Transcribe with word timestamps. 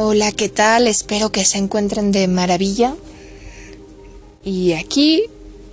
Hola, 0.00 0.30
¿qué 0.30 0.48
tal? 0.48 0.86
Espero 0.86 1.32
que 1.32 1.44
se 1.44 1.58
encuentren 1.58 2.12
de 2.12 2.28
maravilla. 2.28 2.94
Y 4.44 4.74
aquí 4.74 5.24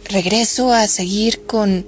regreso 0.09 0.73
a 0.73 0.87
seguir 0.87 1.45
con 1.45 1.85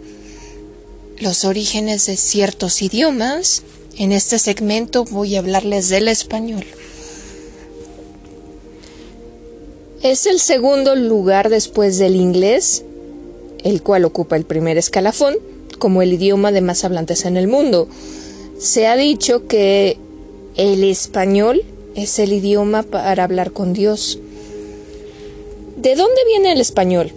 los 1.19 1.46
orígenes 1.46 2.05
de 2.05 2.15
ciertos 2.15 2.83
idiomas. 2.83 3.63
En 3.97 4.12
este 4.12 4.37
segmento 4.37 5.03
voy 5.03 5.35
a 5.35 5.39
hablarles 5.39 5.89
del 5.89 6.08
español. 6.08 6.63
Es 10.04 10.28
el 10.28 10.40
segundo 10.40 10.96
lugar 10.96 11.49
después 11.49 11.97
del 11.97 12.15
inglés, 12.15 12.83
el 13.63 13.81
cual 13.81 14.06
ocupa 14.06 14.35
el 14.35 14.46
primer 14.46 14.78
escalafón 14.78 15.38
como 15.79 16.04
el 16.04 16.13
idioma 16.13 16.52
de 16.52 16.62
más 16.62 16.84
hablantes 16.84 17.26
en 17.26 17.35
el 17.35 17.48
mundo. 17.48 17.88
Se 18.59 18.85
ha 18.85 18.95
dicho 18.95 19.48
que 19.48 19.98
el 20.55 20.84
español 20.84 21.63
es 21.97 22.19
el 22.19 22.31
idioma 22.31 22.83
para 22.83 23.23
hablar 23.23 23.51
con 23.51 23.73
Dios. 23.73 24.19
¿De 25.77 25.95
dónde 25.95 26.21
viene 26.27 26.51
el 26.51 26.61
español? 26.61 27.11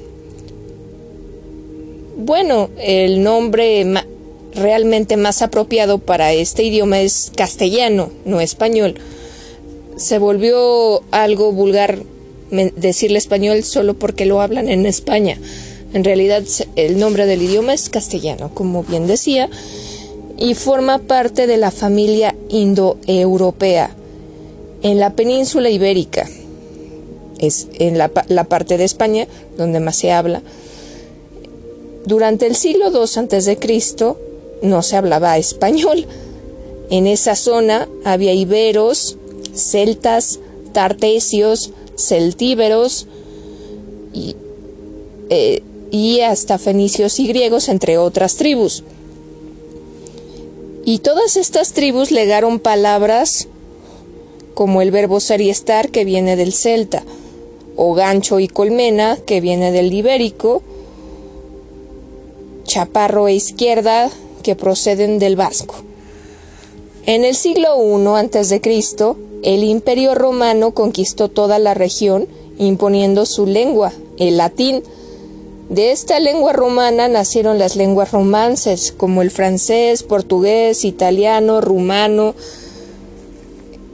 Bueno, 2.17 2.71
el 2.79 3.23
nombre 3.23 3.87
realmente 4.55 5.19
más 5.19 5.43
apropiado 5.43 5.99
para 5.99 6.33
este 6.33 6.63
idioma 6.63 7.01
es 7.01 7.31
castellano, 7.37 8.11
no 8.25 8.41
español. 8.41 8.95
Se 9.97 10.19
volvió 10.19 11.03
algo 11.11 11.53
vulgar 11.53 12.03
decirle 12.51 13.19
español 13.19 13.63
solo 13.65 13.95
porque 13.95 14.25
lo 14.25 14.41
hablan 14.41 14.71
en 14.71 14.87
España. 14.87 15.39
En 15.93 16.05
realidad 16.05 16.43
el 16.77 16.99
nombre 16.99 17.27
del 17.27 17.43
idioma 17.43 17.75
es 17.75 17.91
castellano, 17.91 18.51
como 18.55 18.83
bien 18.83 19.07
decía, 19.07 19.51
y 20.39 20.55
forma 20.55 20.99
parte 20.99 21.47
de 21.47 21.59
la 21.59 21.71
familia 21.71 22.35
indoeuropea 22.49 23.97
en 24.83 24.99
la 24.99 25.15
península 25.15 25.71
ibérica, 25.71 26.29
es 27.39 27.69
en 27.79 27.99
la, 27.99 28.09
parte 28.09 28.77
de 28.79 28.85
España 28.85 29.27
donde 29.57 29.81
más 29.81 29.97
se 29.97 30.13
habla. 30.13 30.43
Durante 32.05 32.47
el 32.47 32.57
siglo 32.57 32.91
II 32.91 33.01
a.C. 33.01 33.59
no 34.63 34.83
se 34.83 34.97
hablaba 34.97 35.39
español. 35.39 36.07
En 36.91 37.07
esa 37.07 37.37
zona 37.37 37.89
había 38.05 38.35
iberos, 38.35 39.17
celtas, 39.55 40.41
tartesios, 40.73 41.71
celtíberos 41.97 43.07
y, 44.13 44.35
eh, 45.29 45.63
y 45.91 46.21
hasta 46.21 46.59
fenicios 46.59 47.21
y 47.21 47.29
griegos, 47.29 47.69
entre 47.69 47.97
otras 47.99 48.37
tribus. 48.37 48.83
Y 50.85 50.99
todas 50.99 51.37
estas 51.37 51.73
tribus 51.73 52.11
legaron 52.11 52.59
palabras 52.59 53.47
como 54.61 54.83
el 54.83 54.91
verbo 54.91 55.21
ser 55.21 55.41
y 55.41 55.49
estar 55.49 55.89
que 55.89 56.05
viene 56.05 56.37
del 56.37 56.53
celta, 56.53 57.03
o 57.77 57.95
gancho 57.95 58.41
y 58.41 58.47
colmena 58.47 59.17
que 59.25 59.41
viene 59.41 59.73
del 59.73 59.91
ibérico, 59.91 60.63
chaparro 62.65 63.27
e 63.27 63.33
izquierda 63.33 64.11
que 64.43 64.57
proceden 64.57 65.19
del 65.19 65.35
vasco. 65.35 65.77
En 67.07 67.25
el 67.25 67.37
siglo 67.37 67.69
I 67.79 68.27
a.C., 68.37 68.61
el 69.45 69.65
imperio 69.65 70.15
romano 70.15 70.73
conquistó 70.73 71.31
toda 71.31 71.59
la 71.59 71.73
región 71.73 72.29
imponiendo 72.59 73.25
su 73.25 73.47
lengua, 73.47 73.95
el 74.19 74.37
latín. 74.37 74.83
De 75.71 75.91
esta 75.91 76.21
lengua 76.21 76.53
romana 76.53 77.09
nacieron 77.09 77.59
las 77.59 77.77
lenguas 77.77 78.13
romances 78.13 78.93
como 78.95 79.23
el 79.23 79.31
francés, 79.31 80.03
portugués, 80.03 80.85
italiano, 80.85 81.63
rumano, 81.63 82.35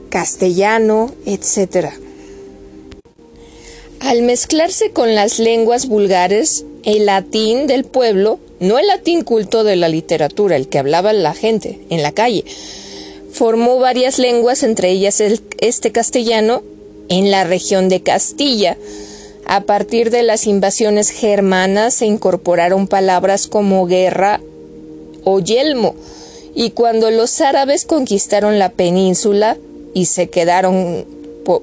castellano, 0.09 1.11
etc. 1.25 1.89
Al 3.99 4.21
mezclarse 4.21 4.91
con 4.91 5.15
las 5.15 5.39
lenguas 5.39 5.87
vulgares, 5.87 6.65
el 6.83 7.05
latín 7.05 7.67
del 7.67 7.83
pueblo, 7.83 8.39
no 8.59 8.79
el 8.79 8.87
latín 8.87 9.23
culto 9.23 9.63
de 9.63 9.75
la 9.75 9.89
literatura, 9.89 10.55
el 10.55 10.67
que 10.69 10.79
hablaba 10.79 11.13
la 11.13 11.33
gente 11.33 11.79
en 11.89 12.03
la 12.03 12.11
calle, 12.11 12.45
formó 13.31 13.79
varias 13.79 14.19
lenguas, 14.19 14.63
entre 14.63 14.91
ellas 14.91 15.21
este 15.59 15.91
castellano, 15.91 16.63
en 17.09 17.31
la 17.31 17.43
región 17.43 17.89
de 17.89 18.01
Castilla. 18.01 18.77
A 19.45 19.61
partir 19.61 20.11
de 20.11 20.23
las 20.23 20.47
invasiones 20.47 21.09
germanas 21.09 21.93
se 21.93 22.05
incorporaron 22.05 22.87
palabras 22.87 23.47
como 23.47 23.85
guerra 23.85 24.41
o 25.23 25.39
yelmo, 25.39 25.95
y 26.55 26.71
cuando 26.71 27.11
los 27.11 27.41
árabes 27.41 27.85
conquistaron 27.85 28.59
la 28.59 28.69
península, 28.69 29.57
y 29.97 30.05
se 30.05 30.29
quedaron 30.29 31.05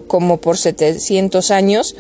como 0.09 0.39
por 0.39 0.59
700 0.59 1.53
años, 1.53 1.95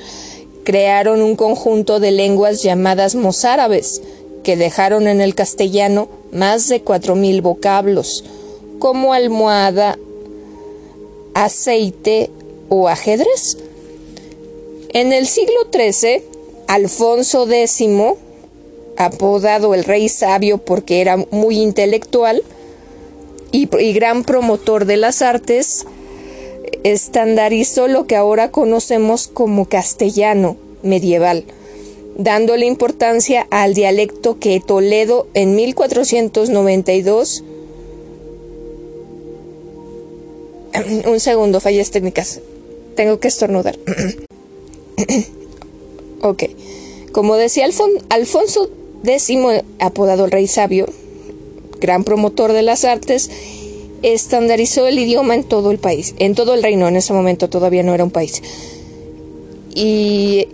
crearon 0.64 1.22
un 1.22 1.36
conjunto 1.36 2.00
de 2.00 2.10
lenguas 2.10 2.60
llamadas 2.60 3.14
mozárabes, 3.14 4.02
que 4.42 4.56
dejaron 4.56 5.06
en 5.06 5.20
el 5.20 5.36
castellano 5.36 6.08
más 6.32 6.68
de 6.68 6.84
4.000 6.84 7.40
vocablos, 7.40 8.24
como 8.80 9.12
almohada, 9.12 9.96
aceite 11.34 12.30
o 12.68 12.88
ajedrez. 12.88 13.56
En 14.92 15.12
el 15.12 15.28
siglo 15.28 15.68
XIII, 15.72 16.24
Alfonso 16.66 17.48
X, 17.48 17.80
apodado 18.96 19.72
el 19.72 19.84
rey 19.84 20.08
sabio 20.08 20.58
porque 20.58 21.00
era 21.00 21.16
muy 21.30 21.60
intelectual 21.60 22.42
y, 23.52 23.68
y 23.78 23.92
gran 23.92 24.24
promotor 24.24 24.84
de 24.84 24.96
las 24.96 25.22
artes, 25.22 25.86
estandarizó 26.82 27.88
lo 27.88 28.06
que 28.06 28.16
ahora 28.16 28.50
conocemos 28.50 29.28
como 29.28 29.66
castellano 29.66 30.56
medieval, 30.82 31.44
dándole 32.16 32.66
importancia 32.66 33.46
al 33.50 33.74
dialecto 33.74 34.38
que 34.38 34.60
Toledo 34.60 35.26
en 35.34 35.54
1492 35.54 37.44
un 41.06 41.20
segundo, 41.20 41.60
fallas 41.60 41.90
técnicas. 41.90 42.40
Tengo 42.96 43.20
que 43.20 43.28
estornudar. 43.28 43.78
ok. 46.22 46.44
Como 47.12 47.36
decía 47.36 47.64
Alfonso 48.08 48.70
X, 49.04 49.30
apodado 49.78 50.24
el 50.24 50.30
Rey 50.32 50.48
Sabio, 50.48 50.86
gran 51.80 52.02
promotor 52.02 52.52
de 52.52 52.62
las 52.62 52.84
artes, 52.84 53.30
estandarizó 54.12 54.86
el 54.86 54.98
idioma 54.98 55.34
en 55.34 55.44
todo 55.44 55.70
el 55.70 55.78
país, 55.78 56.14
en 56.18 56.34
todo 56.34 56.52
el 56.52 56.62
reino, 56.62 56.86
en 56.86 56.96
ese 56.96 57.14
momento 57.14 57.48
todavía 57.48 57.82
no 57.82 57.94
era 57.94 58.04
un 58.04 58.10
país. 58.10 58.42
Y, 59.74 60.46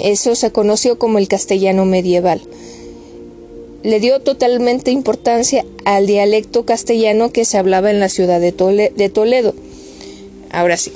eso 0.00 0.36
se 0.36 0.52
conoció 0.52 0.98
como 0.98 1.18
el 1.18 1.26
castellano 1.26 1.84
medieval. 1.84 2.40
Le 3.82 3.98
dio 4.00 4.20
totalmente 4.20 4.90
importancia 4.92 5.64
al 5.84 6.06
dialecto 6.06 6.64
castellano 6.64 7.32
que 7.32 7.44
se 7.44 7.58
hablaba 7.58 7.90
en 7.90 7.98
la 8.00 8.08
ciudad 8.08 8.40
de, 8.40 8.52
Toledo. 8.52 9.54
Ahora 10.50 10.76
sí. 10.76 10.92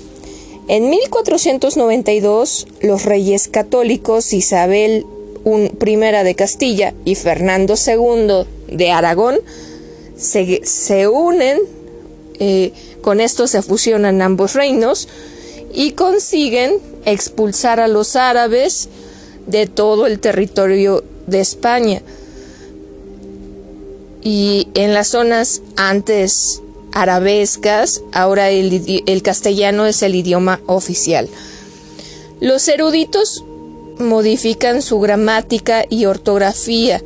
En 0.69 0.89
1492, 0.91 2.69
los 2.81 3.05
reyes 3.05 3.49
católicos 3.49 4.33
Isabel 4.33 5.05
I 5.45 5.97
de 5.97 6.35
Castilla 6.37 6.95
y 7.05 7.17
Fernando 7.17 7.75
II 7.75 8.47
de 8.69 8.91
Aragón 8.93 9.41
se, 10.23 11.09
unen, 11.09 11.59
eh, 12.39 12.73
con 13.03 13.21
esto 13.21 13.47
se 13.47 13.63
fusionan 13.63 14.23
ambos 14.23 14.55
reinos 14.55 15.09
y 15.75 15.93
consiguen 15.93 16.79
expulsar 17.05 17.81
a 17.81 17.89
los 17.89 18.17
árabes 18.17 18.89
de 19.47 19.67
todo 19.67 20.07
el 20.07 20.21
territorio 20.21 21.05
de 21.27 21.41
España. 21.41 22.03
Y 24.23 24.69
en 24.75 24.95
las 24.95 25.09
zonas 25.09 25.63
antes 25.77 26.63
arabescas, 26.93 28.03
ahora 28.13 28.51
el, 28.51 29.03
el 29.07 29.23
castellano 29.23 29.87
es 29.87 30.03
el 30.03 30.15
idioma 30.15 30.61
oficial. 30.67 31.29
Los 32.41 32.69
eruditos 32.69 33.45
modifican 33.99 34.83
su 34.83 35.01
gramática 35.01 35.85
y 35.89 36.05
ortografía, 36.05 37.03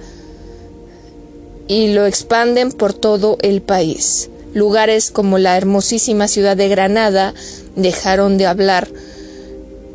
y 1.69 1.89
lo 1.89 2.07
expanden 2.07 2.73
por 2.73 2.93
todo 2.95 3.39
el 3.43 3.63
país. 3.63 4.31
Lugares 4.55 5.11
como 5.11 5.39
la 5.39 5.57
hermosísima 5.57 6.29
ciudad 6.29 6.57
de 6.57 6.69
Granada 6.69 7.35
dejaron 7.75 8.39
de 8.39 8.47
hablar 8.47 8.89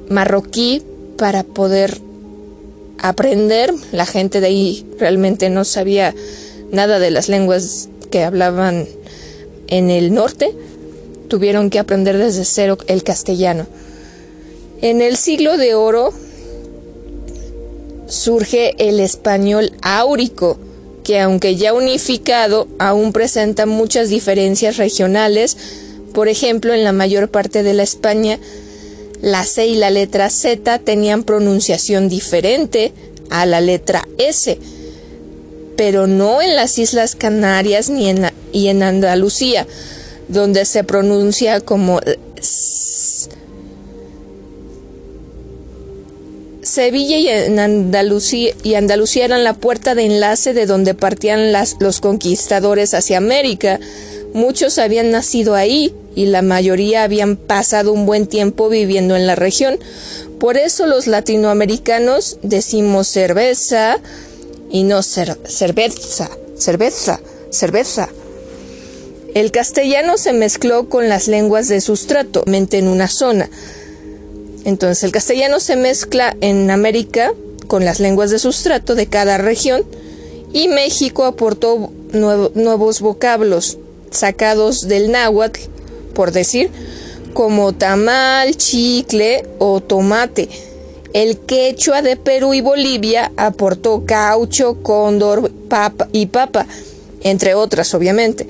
marroquí 0.10 0.84
para 1.18 1.44
poder 1.44 2.00
aprender. 3.00 3.74
La 3.92 4.06
gente 4.06 4.42
de 4.42 4.48
ahí 4.48 4.86
realmente 5.00 5.50
no 5.50 5.66
sabía 5.66 6.14
nada 6.72 7.00
de 7.00 7.12
las 7.12 7.30
lenguas 7.30 7.90
que 8.12 8.24
hablaban 8.24 8.88
en 9.68 9.90
el 9.90 10.14
norte. 10.14 10.54
Tuvieron 11.28 11.70
que 11.70 11.80
aprender 11.80 12.18
desde 12.18 12.46
cero 12.46 12.78
el 12.88 13.04
castellano. 13.04 13.66
En 14.82 15.02
el 15.02 15.16
siglo 15.16 15.58
de 15.58 15.76
oro 15.76 16.14
surge 18.08 18.76
el 18.78 19.00
español 19.00 19.72
áurico, 19.82 20.58
que 21.04 21.20
aunque 21.20 21.56
ya 21.56 21.74
unificado, 21.74 22.68
aún 22.80 23.14
presenta 23.14 23.66
muchas 23.66 24.10
diferencias 24.10 24.78
regionales. 24.78 25.58
Por 26.14 26.28
ejemplo, 26.28 26.74
en 26.74 26.84
la 26.84 26.92
mayor 26.92 27.30
parte 27.30 27.64
de 27.64 27.74
la 27.74 27.84
España, 27.84 28.40
la 29.22 29.46
C 29.46 29.68
y 29.68 29.76
la 29.76 29.90
letra 29.90 30.30
Z 30.30 30.80
tenían 30.80 31.24
pronunciación 31.24 32.10
diferente 32.10 32.92
a 33.30 33.46
la 33.46 33.62
letra 33.62 34.08
S, 34.18 34.58
pero 35.78 36.08
no 36.08 36.42
en 36.42 36.56
las 36.56 36.78
Islas 36.78 37.16
Canarias 37.16 37.90
ni 37.90 38.10
en 38.10 38.32
y 38.52 38.68
en 38.68 38.84
Andalucía, 38.84 39.66
donde 40.28 40.66
se 40.66 40.84
pronuncia 40.84 41.62
como 41.62 42.00
Sevilla 46.64 47.18
y, 47.18 47.28
Andalucía, 47.30 48.54
y 48.64 48.76
Andalucía 48.76 49.26
eran 49.26 49.44
la 49.44 49.54
puerta 49.54 49.96
de 49.96 50.06
enlace 50.06 50.54
de 50.54 50.66
donde 50.66 50.94
partían 50.94 51.52
los 51.80 52.00
conquistadores 52.02 52.94
hacia 52.94 53.18
América. 53.18 53.80
Muchos 54.34 54.78
habían 54.78 55.12
nacido 55.12 55.56
ahí 55.56 55.94
y 56.16 56.28
la 56.28 56.42
mayoría 56.42 57.04
habían 57.04 57.36
pasado 57.36 57.92
un 57.92 58.06
buen 58.06 58.28
tiempo 58.28 58.70
viviendo 58.70 59.16
en 59.16 59.28
la 59.28 59.36
región. 59.36 59.80
Por 60.40 60.58
eso 60.58 60.86
los 60.86 61.08
latinoamericanos 61.08 62.38
decimos 62.42 63.08
cerveza 63.08 64.00
y 64.70 64.84
no 64.84 65.04
cerveza, 65.04 66.30
cerveza, 66.58 67.20
cerveza. 67.50 68.10
El 69.34 69.52
castellano 69.52 70.18
se 70.18 70.34
mezcló 70.34 70.90
con 70.90 71.10
las 71.10 71.28
lenguas 71.28 71.68
de 71.68 71.80
sustrato, 71.80 72.44
mente 72.48 72.78
en 72.78 72.88
una 72.88 73.08
zona. 73.08 73.50
Entonces 74.66 75.04
el 75.04 75.12
castellano 75.12 75.60
se 75.60 75.76
mezcla 75.76 76.36
en 76.42 76.70
América 76.70 77.34
con 77.68 77.86
las 77.86 78.00
lenguas 78.00 78.30
de 78.30 78.40
sustrato 78.40 78.96
de 78.96 79.08
cada 79.08 79.38
región 79.38 79.84
y 80.54 80.68
México 80.68 81.26
aportó 81.26 81.92
nuevos 82.12 83.00
vocablos 83.00 83.78
sacados 84.12 84.88
del 84.88 85.12
náhuatl, 85.12 85.62
por 86.14 86.32
decir, 86.32 86.70
como 87.34 87.74
tamal, 87.74 88.56
chicle 88.58 89.46
o 89.58 89.80
tomate. 89.82 90.50
El 91.14 91.40
quechua 91.40 92.02
de 92.02 92.16
Perú 92.18 92.54
y 92.54 92.62
Bolivia 92.62 93.32
aportó 93.38 94.06
caucho, 94.06 94.78
cóndor 94.82 95.52
papa 95.70 96.08
y 96.12 96.28
papa, 96.28 96.68
entre 97.22 97.54
otras 97.56 97.94
obviamente. 97.94 98.48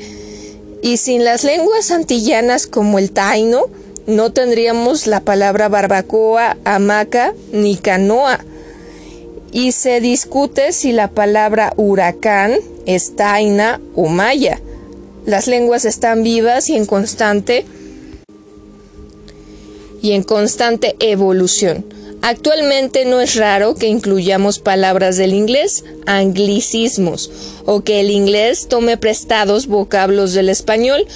Y 0.81 0.97
sin 0.97 1.23
las 1.23 1.43
lenguas 1.43 1.91
antillanas 1.91 2.67
como 2.67 2.99
el 2.99 3.11
taino, 3.11 3.67
no 4.07 4.31
tendríamos 4.31 5.07
la 5.07 5.21
palabra 5.21 5.69
barbacoa, 5.69 6.57
hamaca 6.65 7.33
ni 7.51 7.77
canoa. 7.77 8.39
Y 9.51 9.73
se 9.73 9.99
discute 9.99 10.71
si 10.71 10.91
la 10.91 11.09
palabra 11.09 11.73
huracán 11.75 12.55
es 12.85 13.15
taina 13.15 13.81
o 13.95 14.07
maya. 14.07 14.59
Las 15.25 15.47
lenguas 15.47 15.85
están 15.85 16.23
vivas 16.23 16.69
y 16.69 16.75
en 16.75 16.85
constante 16.85 17.65
y 20.01 20.13
en 20.13 20.23
constante 20.23 20.95
evolución. 20.99 21.85
Actualmente 22.21 23.05
no 23.05 23.19
es 23.19 23.35
raro 23.35 23.73
que 23.73 23.87
incluyamos 23.87 24.59
palabras 24.59 25.17
del 25.17 25.33
inglés, 25.33 25.83
anglicismos, 26.05 27.31
o 27.65 27.81
que 27.81 27.99
el 27.99 28.11
inglés 28.11 28.67
tome 28.67 28.95
prestados 28.95 29.65
vocablos 29.65 30.33
del 30.33 30.49
español 30.49 31.07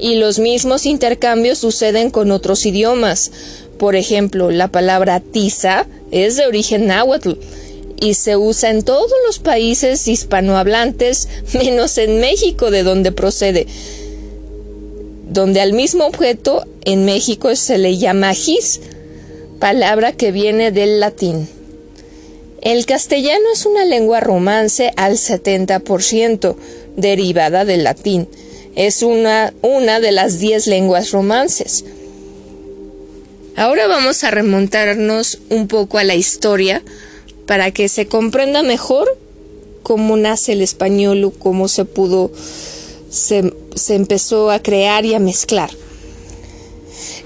y 0.00 0.14
los 0.14 0.38
mismos 0.38 0.86
intercambios 0.86 1.58
suceden 1.58 2.10
con 2.10 2.30
otros 2.30 2.64
idiomas. 2.64 3.30
Por 3.78 3.94
ejemplo, 3.94 4.50
la 4.50 4.68
palabra 4.68 5.20
tiza 5.20 5.86
es 6.10 6.36
de 6.36 6.46
origen 6.46 6.86
náhuatl 6.86 7.32
y 8.00 8.14
se 8.14 8.38
usa 8.38 8.70
en 8.70 8.84
todos 8.84 9.12
los 9.26 9.40
países 9.40 10.08
hispanohablantes, 10.08 11.28
menos 11.52 11.98
en 11.98 12.20
México 12.20 12.70
de 12.70 12.84
donde 12.84 13.12
procede, 13.12 13.66
donde 15.28 15.60
al 15.60 15.74
mismo 15.74 16.06
objeto 16.06 16.66
en 16.86 17.04
México 17.04 17.54
se 17.54 17.76
le 17.76 17.98
llama 17.98 18.32
gis, 18.32 18.80
palabra 19.64 20.12
que 20.12 20.30
viene 20.30 20.72
del 20.72 21.00
latín. 21.00 21.48
El 22.60 22.84
castellano 22.84 23.46
es 23.50 23.64
una 23.64 23.86
lengua 23.86 24.20
romance 24.20 24.92
al 24.96 25.14
70%, 25.14 26.54
derivada 26.98 27.64
del 27.64 27.82
latín. 27.82 28.28
Es 28.76 29.02
una, 29.02 29.54
una 29.62 30.00
de 30.00 30.12
las 30.12 30.38
diez 30.38 30.66
lenguas 30.66 31.12
romances. 31.12 31.82
Ahora 33.56 33.86
vamos 33.86 34.22
a 34.22 34.30
remontarnos 34.30 35.38
un 35.48 35.66
poco 35.66 35.96
a 35.96 36.04
la 36.04 36.14
historia 36.14 36.82
para 37.46 37.70
que 37.70 37.88
se 37.88 38.06
comprenda 38.06 38.62
mejor 38.62 39.08
cómo 39.82 40.18
nace 40.18 40.52
el 40.52 40.60
español 40.60 41.24
o 41.24 41.30
cómo 41.30 41.68
se 41.68 41.86
pudo, 41.86 42.30
se, 43.08 43.50
se 43.74 43.94
empezó 43.94 44.50
a 44.50 44.58
crear 44.58 45.06
y 45.06 45.14
a 45.14 45.20
mezclar. 45.20 45.70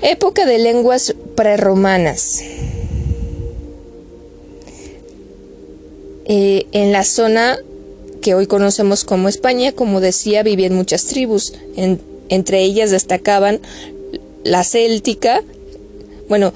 Época 0.02 0.46
de 0.46 0.58
lenguas 0.58 1.14
prerromanas. 1.34 2.40
Eh, 6.24 6.66
en 6.70 6.92
la 6.92 7.02
zona 7.02 7.58
que 8.22 8.34
hoy 8.34 8.46
conocemos 8.46 9.02
como 9.02 9.28
España, 9.28 9.72
como 9.72 10.00
decía, 10.00 10.44
vivían 10.44 10.74
muchas 10.74 11.06
tribus. 11.06 11.54
entre 12.28 12.62
ellas 12.62 12.90
destacaban 12.90 13.60
la 14.44 14.62
céltica, 14.62 15.42
bueno, 16.28 16.52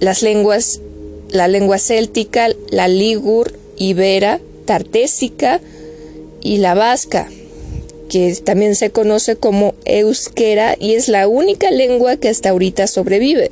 las 0.00 0.22
lenguas, 0.22 0.80
la 1.28 1.46
lengua 1.46 1.78
céltica, 1.78 2.48
la 2.70 2.88
ligur, 2.88 3.52
ibera, 3.76 4.40
tartésica 4.64 5.60
y 6.40 6.58
la 6.58 6.74
vasca 6.74 7.28
que 8.08 8.34
también 8.36 8.74
se 8.74 8.90
conoce 8.90 9.36
como 9.36 9.74
euskera 9.84 10.76
y 10.78 10.94
es 10.94 11.08
la 11.08 11.28
única 11.28 11.70
lengua 11.70 12.16
que 12.16 12.28
hasta 12.28 12.50
ahorita 12.50 12.86
sobrevive 12.86 13.50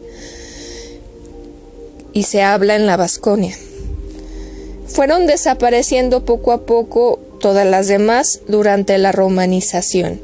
y 2.13 2.23
se 2.23 2.43
habla 2.43 2.77
en 2.77 2.87
la 2.87 2.97
Vasconia. 2.97 3.55
Fueron 4.87 5.27
desapareciendo 5.27 6.25
poco 6.25 6.53
a 6.53 6.63
poco 6.65 7.19
todas 7.41 7.67
las 7.67 7.89
demás 7.89 8.41
durante 8.49 8.97
la 8.97 9.13
romanización. 9.13 10.21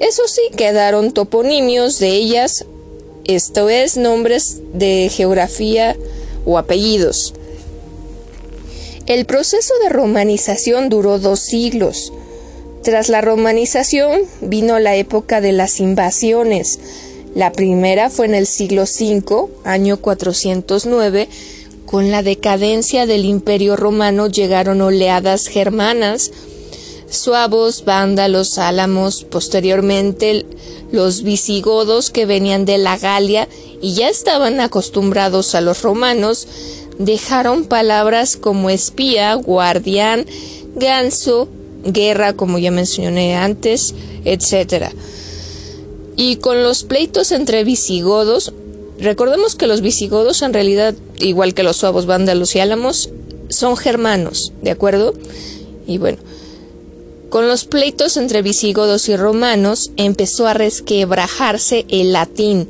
Eso 0.00 0.28
sí, 0.28 0.42
quedaron 0.54 1.12
toponimios 1.12 1.98
de 1.98 2.08
ellas, 2.08 2.66
esto 3.24 3.70
es, 3.70 3.96
nombres 3.96 4.58
de 4.74 5.08
geografía 5.10 5.96
o 6.44 6.58
apellidos. 6.58 7.32
El 9.06 9.24
proceso 9.24 9.72
de 9.82 9.88
romanización 9.88 10.90
duró 10.90 11.18
dos 11.18 11.40
siglos, 11.40 12.12
tras 12.84 13.08
la 13.08 13.22
romanización 13.22 14.20
vino 14.42 14.78
la 14.78 14.94
época 14.94 15.40
de 15.40 15.52
las 15.52 15.80
invasiones. 15.80 16.78
La 17.34 17.50
primera 17.50 18.10
fue 18.10 18.26
en 18.26 18.34
el 18.34 18.46
siglo 18.46 18.82
V, 18.82 19.48
año 19.64 19.96
409, 19.96 21.28
con 21.86 22.10
la 22.10 22.22
decadencia 22.22 23.06
del 23.06 23.24
imperio 23.24 23.74
romano 23.74 24.28
llegaron 24.28 24.82
oleadas 24.82 25.46
germanas, 25.46 26.30
suavos, 27.08 27.86
vándalos, 27.86 28.58
álamos, 28.58 29.24
posteriormente 29.24 30.44
los 30.92 31.22
visigodos 31.22 32.10
que 32.10 32.26
venían 32.26 32.66
de 32.66 32.76
la 32.76 32.98
Galia 32.98 33.48
y 33.80 33.94
ya 33.94 34.10
estaban 34.10 34.60
acostumbrados 34.60 35.54
a 35.54 35.62
los 35.62 35.80
romanos, 35.82 36.46
dejaron 36.98 37.64
palabras 37.64 38.36
como 38.36 38.68
espía, 38.68 39.34
guardián, 39.34 40.26
ganso, 40.76 41.48
guerra, 41.84 42.32
como 42.32 42.58
ya 42.58 42.70
mencioné 42.70 43.36
antes, 43.36 43.94
etc. 44.24 44.86
Y 46.16 46.36
con 46.36 46.62
los 46.62 46.84
pleitos 46.84 47.32
entre 47.32 47.64
visigodos, 47.64 48.52
recordemos 48.98 49.54
que 49.54 49.66
los 49.66 49.80
visigodos 49.80 50.42
en 50.42 50.52
realidad, 50.52 50.94
igual 51.18 51.54
que 51.54 51.62
los 51.62 51.76
suavos, 51.76 52.06
vándalos 52.06 52.54
y 52.56 52.60
álamos, 52.60 53.10
son 53.48 53.76
germanos, 53.76 54.52
¿de 54.62 54.70
acuerdo? 54.70 55.14
Y 55.86 55.98
bueno, 55.98 56.18
con 57.28 57.48
los 57.48 57.64
pleitos 57.64 58.16
entre 58.16 58.42
visigodos 58.42 59.08
y 59.08 59.16
romanos 59.16 59.90
empezó 59.96 60.46
a 60.46 60.54
resquebrajarse 60.54 61.84
el 61.88 62.12
latín, 62.12 62.68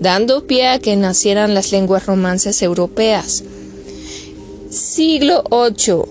dando 0.00 0.46
pie 0.46 0.68
a 0.68 0.78
que 0.78 0.96
nacieran 0.96 1.54
las 1.54 1.70
lenguas 1.70 2.06
romances 2.06 2.62
europeas. 2.62 3.44
Siglo 4.70 5.44
VIII, 5.50 6.02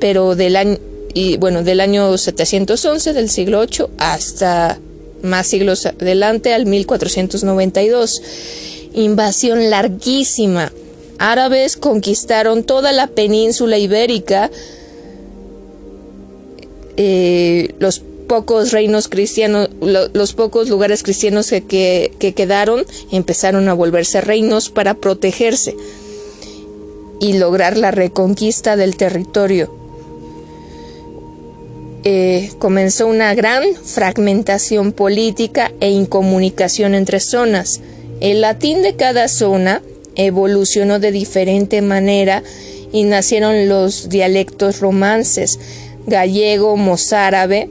pero 0.00 0.34
del 0.34 0.56
año 0.56 0.78
y 1.14 1.36
bueno, 1.36 1.62
del 1.62 1.80
año 1.80 2.16
711 2.16 3.12
del 3.12 3.28
siglo 3.28 3.60
VIII 3.66 3.86
hasta 3.98 4.78
más 5.22 5.46
siglos 5.46 5.86
adelante 5.86 6.52
al 6.52 6.66
1492. 6.66 8.22
Invasión 8.94 9.70
larguísima. 9.70 10.72
Árabes 11.18 11.76
conquistaron 11.76 12.64
toda 12.64 12.92
la 12.92 13.06
península 13.06 13.78
ibérica. 13.78 14.50
Eh, 16.96 17.74
los 17.78 18.02
pocos 18.26 18.72
reinos 18.72 19.08
cristianos, 19.08 19.68
los 19.80 20.32
pocos 20.32 20.68
lugares 20.68 21.02
cristianos 21.02 21.50
que, 21.50 22.12
que 22.18 22.32
quedaron 22.34 22.84
empezaron 23.10 23.68
a 23.68 23.74
volverse 23.74 24.20
reinos 24.20 24.70
para 24.70 24.94
protegerse 24.94 25.76
y 27.20 27.34
lograr 27.34 27.76
la 27.76 27.90
reconquista 27.90 28.76
del 28.76 28.96
territorio 28.96 29.81
eh, 32.04 32.50
comenzó 32.58 33.06
una 33.06 33.32
gran 33.34 33.62
fragmentación 33.84 34.92
política 34.92 35.72
e 35.80 35.90
incomunicación 35.90 36.94
entre 36.96 37.20
zonas. 37.20 37.80
El 38.20 38.40
latín 38.40 38.82
de 38.82 38.96
cada 38.96 39.28
zona 39.28 39.82
evolucionó 40.16 40.98
de 40.98 41.12
diferente 41.12 41.80
manera 41.80 42.42
y 42.92 43.04
nacieron 43.04 43.68
los 43.68 44.08
dialectos 44.08 44.80
romances, 44.80 45.60
gallego, 46.06 46.76
mozárabe. 46.76 47.70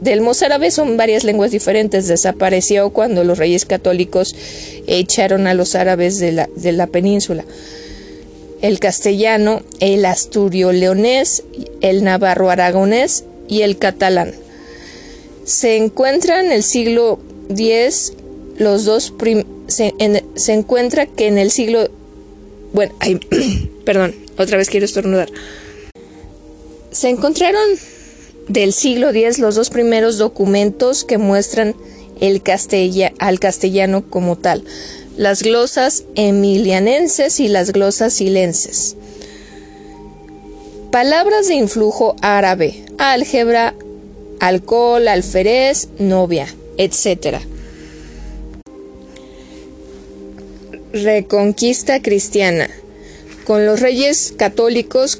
Del 0.00 0.22
mozárabe 0.22 0.70
son 0.70 0.96
varias 0.96 1.24
lenguas 1.24 1.50
diferentes, 1.50 2.08
desapareció 2.08 2.90
cuando 2.90 3.24
los 3.24 3.36
reyes 3.36 3.66
católicos 3.66 4.34
echaron 4.86 5.46
a 5.46 5.52
los 5.52 5.74
árabes 5.74 6.18
de 6.18 6.32
la, 6.32 6.48
de 6.56 6.72
la 6.72 6.86
península. 6.86 7.44
El 8.62 8.78
castellano, 8.78 9.62
el 9.80 10.04
asturio-leonés, 10.06 11.44
el 11.82 12.04
navarro-aragonés 12.04 13.24
y 13.50 13.62
el 13.62 13.76
catalán. 13.76 14.32
Se 15.44 15.76
encuentra 15.76 16.40
en 16.40 16.52
el 16.52 16.62
siglo 16.62 17.18
X 17.50 18.14
los 18.56 18.84
dos 18.86 19.12
se, 19.66 19.94
se, 20.34 20.52
encuentra 20.52 21.06
que 21.06 21.26
en 21.26 21.38
el 21.38 21.50
siglo 21.50 21.88
bueno, 22.72 22.94
ay, 23.00 23.18
perdón, 23.84 24.14
otra 24.38 24.56
vez 24.56 24.70
quiero 24.70 24.86
estornudar. 24.86 25.28
Se 26.90 27.08
encontraron 27.08 27.68
del 28.48 28.72
siglo 28.72 29.10
X 29.10 29.38
los 29.38 29.54
dos 29.54 29.70
primeros 29.70 30.18
documentos 30.18 31.04
que 31.04 31.18
muestran 31.18 31.74
el 32.20 32.42
castella, 32.42 33.12
al 33.18 33.40
castellano 33.40 34.04
como 34.08 34.36
tal, 34.36 34.64
las 35.16 35.42
glosas 35.42 36.04
emilianenses 36.14 37.40
y 37.40 37.48
las 37.48 37.72
glosas 37.72 38.12
silenses. 38.12 38.96
Palabras 40.90 41.46
de 41.46 41.54
influjo 41.54 42.16
árabe, 42.20 42.82
álgebra, 42.98 43.74
alcohol, 44.40 45.06
alférez, 45.06 45.88
novia, 46.00 46.48
etc. 46.78 47.38
Reconquista 50.92 52.02
cristiana. 52.02 52.68
Con 53.46 53.66
los 53.66 53.78
reyes 53.78 54.34
católicos, 54.36 55.16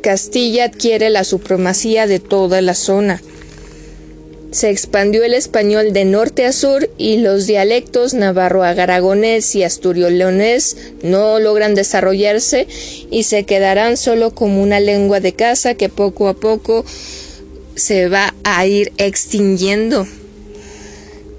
Castilla 0.00 0.64
adquiere 0.64 1.08
la 1.10 1.22
supremacía 1.22 2.08
de 2.08 2.18
toda 2.18 2.60
la 2.60 2.74
zona. 2.74 3.22
Se 4.52 4.70
expandió 4.70 5.24
el 5.24 5.34
español 5.34 5.92
de 5.92 6.04
norte 6.04 6.46
a 6.46 6.52
sur 6.52 6.88
y 6.96 7.18
los 7.18 7.46
dialectos 7.46 8.14
navarro-aragonés 8.14 9.54
y 9.54 9.64
asturio-leonés 9.64 10.76
no 11.02 11.38
logran 11.40 11.74
desarrollarse 11.74 12.66
y 13.10 13.24
se 13.24 13.44
quedarán 13.44 13.96
solo 13.96 14.34
como 14.34 14.62
una 14.62 14.80
lengua 14.80 15.20
de 15.20 15.34
casa 15.34 15.74
que 15.74 15.88
poco 15.88 16.28
a 16.28 16.34
poco 16.34 16.84
se 17.74 18.08
va 18.08 18.34
a 18.44 18.66
ir 18.66 18.92
extinguiendo. 18.96 20.06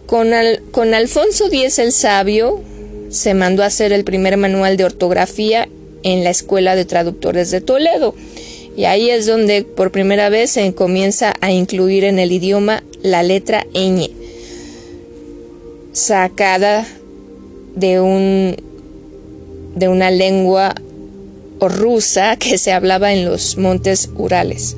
Con, 0.05 0.31
con 0.71 0.93
Alfonso 0.93 1.47
X 1.47 1.79
el 1.79 1.91
Sabio, 1.91 2.61
se 3.09 3.33
mandó 3.33 3.63
a 3.63 3.67
hacer 3.67 3.91
el 3.91 4.03
primer 4.03 4.37
manual 4.37 4.77
de 4.77 4.85
ortografía 4.85 5.67
en 6.03 6.23
la 6.23 6.29
Escuela 6.29 6.75
de 6.75 6.85
Traductores 6.85 7.51
de 7.51 7.61
Toledo. 7.61 8.15
Y 8.77 8.85
ahí 8.85 9.09
es 9.09 9.25
donde 9.25 9.63
por 9.63 9.91
primera 9.91 10.29
vez 10.29 10.51
se 10.51 10.73
comienza 10.73 11.33
a 11.41 11.51
incluir 11.51 12.03
en 12.03 12.19
el 12.19 12.31
idioma 12.31 12.83
la 13.01 13.23
letra 13.23 13.65
ñ, 13.73 14.11
sacada 15.91 16.87
de 17.75 17.99
un 17.99 18.55
de 19.75 19.87
una 19.87 20.11
lengua 20.11 20.75
rusa 21.59 22.37
que 22.37 22.57
se 22.57 22.71
hablaba 22.71 23.13
en 23.13 23.25
los 23.25 23.57
montes 23.57 24.09
Urales. 24.15 24.77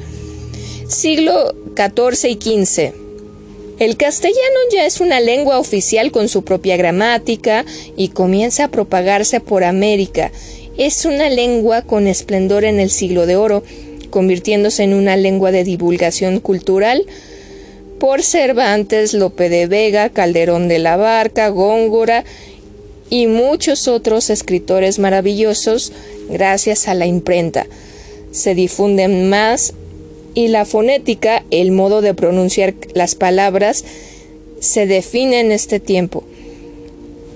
Siglo 0.87 1.53
XIV 1.75 2.29
y 2.29 2.65
XV 2.65 2.93
el 3.79 3.95
castellano 3.95 4.59
ya 4.73 4.85
es 4.85 4.99
una 4.99 5.21
lengua 5.21 5.57
oficial 5.57 6.11
con 6.11 6.27
su 6.27 6.43
propia 6.43 6.75
gramática 6.75 7.65
y 7.95 8.09
comienza 8.09 8.65
a 8.65 8.71
propagarse 8.71 9.39
por 9.39 9.63
América. 9.63 10.33
Es 10.77 11.05
una 11.05 11.29
lengua 11.29 11.83
con 11.83 12.05
esplendor 12.05 12.65
en 12.65 12.81
el 12.81 12.89
siglo 12.89 13.25
de 13.25 13.37
oro, 13.37 13.63
convirtiéndose 14.09 14.83
en 14.83 14.93
una 14.93 15.17
lengua 15.17 15.51
de 15.51 15.63
divulgación 15.63 16.39
cultural 16.39 17.05
por 17.99 18.23
Cervantes, 18.23 19.13
Lope 19.13 19.49
de 19.49 19.67
Vega, 19.67 20.09
Calderón 20.09 20.67
de 20.67 20.79
la 20.79 20.97
Barca, 20.97 21.49
Góngora 21.49 22.23
y 23.09 23.27
muchos 23.27 23.87
otros 23.87 24.29
escritores 24.29 24.99
maravillosos 24.99 25.91
gracias 26.29 26.87
a 26.87 26.93
la 26.93 27.05
imprenta. 27.05 27.67
Se 28.31 28.55
difunden 28.55 29.29
más 29.29 29.73
y 30.33 30.47
la 30.47 30.65
fonética, 30.65 31.43
el 31.51 31.71
modo 31.71 32.01
de 32.01 32.13
pronunciar 32.13 32.73
las 32.93 33.15
palabras, 33.15 33.83
se 34.59 34.85
define 34.85 35.39
en 35.39 35.51
este 35.51 35.79
tiempo. 35.79 36.23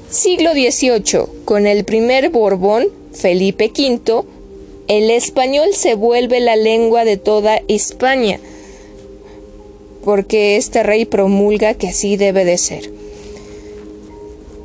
Siglo 0.09 0.51
XVIII. 0.53 1.25
Con 1.43 1.65
el 1.65 1.85
primer 1.85 2.29
Borbón, 2.29 2.85
Felipe 3.13 3.71
V, 3.75 4.23
el 4.87 5.09
español 5.09 5.69
se 5.73 5.95
vuelve 5.95 6.39
la 6.39 6.55
lengua 6.55 7.05
de 7.05 7.17
toda 7.17 7.61
España, 7.67 8.39
porque 10.03 10.57
este 10.57 10.83
rey 10.83 11.05
promulga 11.05 11.73
que 11.73 11.89
así 11.89 12.17
debe 12.17 12.45
de 12.45 12.57
ser. 12.57 12.91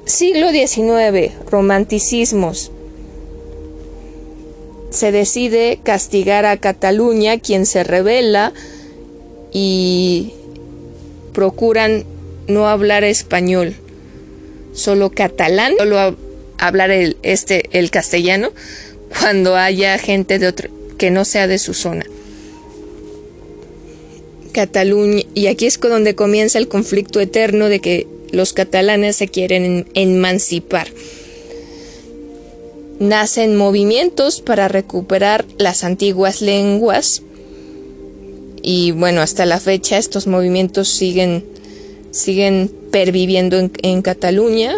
Siglo 0.05 0.51
XIX. 0.51 1.33
Romanticismos 1.51 2.73
se 4.91 5.13
decide 5.13 5.79
castigar 5.83 6.47
a 6.47 6.57
Cataluña, 6.57 7.39
quien 7.39 7.67
se 7.67 7.85
revela 7.85 8.53
y 9.53 10.33
procuran 11.35 12.05
no 12.47 12.67
hablar 12.69 13.05
español, 13.05 13.75
solo 14.73 15.11
catalán, 15.11 15.75
solo 15.77 16.17
hablar 16.57 16.91
el, 16.91 17.19
este, 17.23 17.69
el 17.79 17.91
castellano, 17.91 18.51
cuando 19.09 19.57
haya 19.57 19.99
gente 19.99 20.39
de 20.39 20.49
otro, 20.49 20.71
que 20.97 21.11
no 21.11 21.25
sea 21.25 21.47
de 21.47 21.59
su 21.59 21.75
zona. 21.75 22.07
Cataluña, 24.53 25.23
y 25.35 25.47
aquí 25.47 25.67
es 25.67 25.79
donde 25.79 26.15
comienza 26.15 26.59
el 26.59 26.69
conflicto 26.69 27.21
eterno 27.21 27.69
de 27.69 27.81
que 27.81 28.07
los 28.33 28.53
catalanes 28.53 29.17
se 29.17 29.29
quieren 29.29 29.89
emancipar 29.95 30.89
nacen 32.99 33.57
movimientos 33.57 34.41
para 34.41 34.69
recuperar 34.69 35.45
las 35.57 35.85
antiguas 35.85 36.41
lenguas 36.43 37.23
y 38.63 38.91
bueno, 38.91 39.21
hasta 39.21 39.47
la 39.47 39.61
fecha 39.61 39.99
estos 39.99 40.27
movimientos 40.27 40.89
siguen, 40.89 41.45
siguen 42.11 42.71
perviviendo 42.91 43.59
en, 43.59 43.71
en 43.83 44.03
Cataluña, 44.03 44.75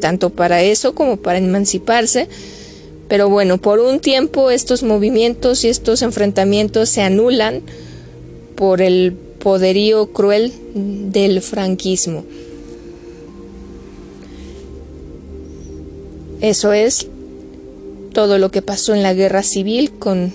tanto 0.00 0.30
para 0.30 0.62
eso 0.62 0.94
como 0.94 1.16
para 1.16 1.38
emanciparse. 1.38 2.28
Pero 3.14 3.28
bueno, 3.28 3.58
por 3.58 3.78
un 3.78 4.00
tiempo 4.00 4.50
estos 4.50 4.82
movimientos 4.82 5.62
y 5.62 5.68
estos 5.68 6.02
enfrentamientos 6.02 6.88
se 6.88 7.00
anulan 7.00 7.62
por 8.56 8.82
el 8.82 9.12
poderío 9.12 10.12
cruel 10.12 10.52
del 10.74 11.40
franquismo. 11.40 12.24
Eso 16.40 16.72
es 16.72 17.06
todo 18.12 18.38
lo 18.38 18.50
que 18.50 18.62
pasó 18.62 18.94
en 18.94 19.04
la 19.04 19.14
guerra 19.14 19.44
civil 19.44 19.92
con 19.92 20.34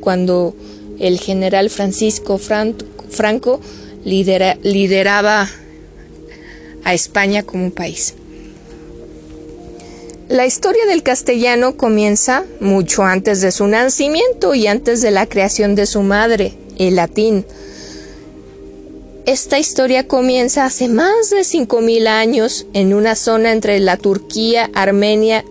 cuando 0.00 0.54
el 0.98 1.20
general 1.20 1.68
Francisco 1.68 2.38
Franco 2.38 3.60
lideraba 4.02 5.50
a 6.84 6.94
España 6.94 7.42
como 7.42 7.64
un 7.64 7.70
país. 7.70 8.14
La 10.34 10.46
historia 10.46 10.84
del 10.86 11.04
castellano 11.04 11.76
comienza 11.76 12.42
mucho 12.58 13.04
antes 13.04 13.40
de 13.40 13.52
su 13.52 13.68
nacimiento 13.68 14.56
y 14.56 14.66
antes 14.66 15.00
de 15.00 15.12
la 15.12 15.26
creación 15.26 15.76
de 15.76 15.86
su 15.86 16.02
madre, 16.02 16.54
el 16.76 16.96
latín. 16.96 17.46
Esta 19.26 19.60
historia 19.60 20.08
comienza 20.08 20.64
hace 20.64 20.88
más 20.88 21.30
de 21.30 21.42
5.000 21.42 22.08
años 22.08 22.66
en 22.72 22.94
una 22.94 23.14
zona 23.14 23.52
entre 23.52 23.78
la 23.78 23.96
Turquía, 23.96 24.68
Armenia 24.74 25.44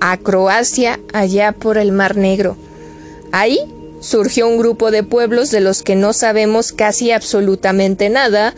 a 0.00 0.18
Croacia 0.18 1.00
allá 1.14 1.52
por 1.52 1.78
el 1.78 1.92
Mar 1.92 2.18
Negro. 2.18 2.58
Ahí 3.32 3.58
surgió 4.00 4.46
un 4.46 4.58
grupo 4.58 4.90
de 4.90 5.02
pueblos 5.02 5.50
de 5.50 5.62
los 5.62 5.82
que 5.82 5.96
no 5.96 6.12
sabemos 6.12 6.74
casi 6.74 7.10
absolutamente 7.10 8.10
nada, 8.10 8.54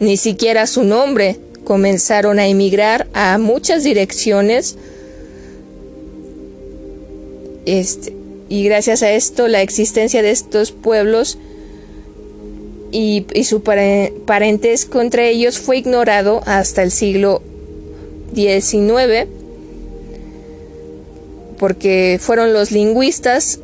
ni 0.00 0.16
siquiera 0.16 0.66
su 0.66 0.84
nombre. 0.84 1.38
Comenzaron 1.66 2.38
a 2.38 2.46
emigrar 2.46 3.08
a 3.12 3.36
muchas 3.38 3.82
direcciones. 3.84 4.76
Este, 7.66 8.14
y 8.48 8.64
gracias 8.64 9.02
a 9.02 9.10
esto 9.10 9.48
la 9.48 9.60
existencia 9.60 10.22
de 10.22 10.30
estos 10.30 10.70
pueblos 10.70 11.38
y, 12.92 13.26
su 13.42 13.62
parentesco 13.62 15.00
entre 15.00 15.30
ellos 15.30 15.58
fue 15.58 15.78
ignorado 15.78 16.42
hasta 16.46 16.84
el 16.84 16.92
siglo 16.92 17.42
XIX 18.32 19.28
porque 21.58 22.18
fueron 22.20 22.52
los 22.52 22.70
lingüistas 22.70 23.58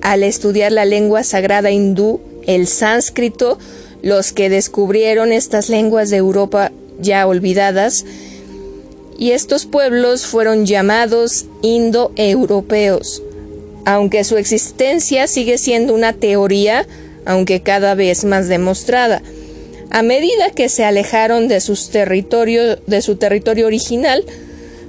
al 0.00 0.22
estudiar 0.22 0.72
la 0.72 0.84
lengua 0.84 1.22
sagrada 1.24 1.70
hindú, 1.70 2.20
el 2.46 2.66
sánscrito, 2.66 3.58
los 4.02 4.32
que 4.32 4.50
descubrieron 4.50 5.32
estas 5.32 5.68
lenguas 5.68 6.10
de 6.10 6.18
Europa 6.18 6.72
ya 6.98 7.26
olvidadas, 7.26 8.04
y 9.18 9.30
estos 9.30 9.66
pueblos 9.66 10.26
fueron 10.26 10.66
llamados 10.66 11.46
indoeuropeos, 11.62 13.22
aunque 13.84 14.24
su 14.24 14.36
existencia 14.36 15.26
sigue 15.26 15.58
siendo 15.58 15.94
una 15.94 16.12
teoría, 16.12 16.86
aunque 17.24 17.60
cada 17.60 17.94
vez 17.94 18.24
más 18.24 18.48
demostrada. 18.48 19.22
A 19.90 20.02
medida 20.02 20.50
que 20.50 20.68
se 20.68 20.84
alejaron 20.84 21.46
de, 21.46 21.60
sus 21.60 21.90
de 21.92 23.02
su 23.02 23.16
territorio 23.16 23.66
original, 23.66 24.24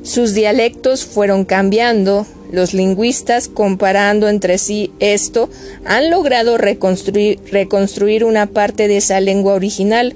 sus 0.02 0.34
dialectos 0.34 1.06
fueron 1.06 1.46
cambiando. 1.46 2.26
Los 2.52 2.74
lingüistas, 2.74 3.48
comparando 3.48 4.30
entre 4.30 4.58
sí 4.58 4.92
esto, 5.00 5.50
han 5.84 6.10
logrado 6.10 6.58
reconstruir, 6.58 7.40
reconstruir 7.52 8.24
una 8.24 8.46
parte 8.46 8.88
de 8.88 8.98
esa 8.98 9.20
lengua 9.20 9.56
original, 9.56 10.16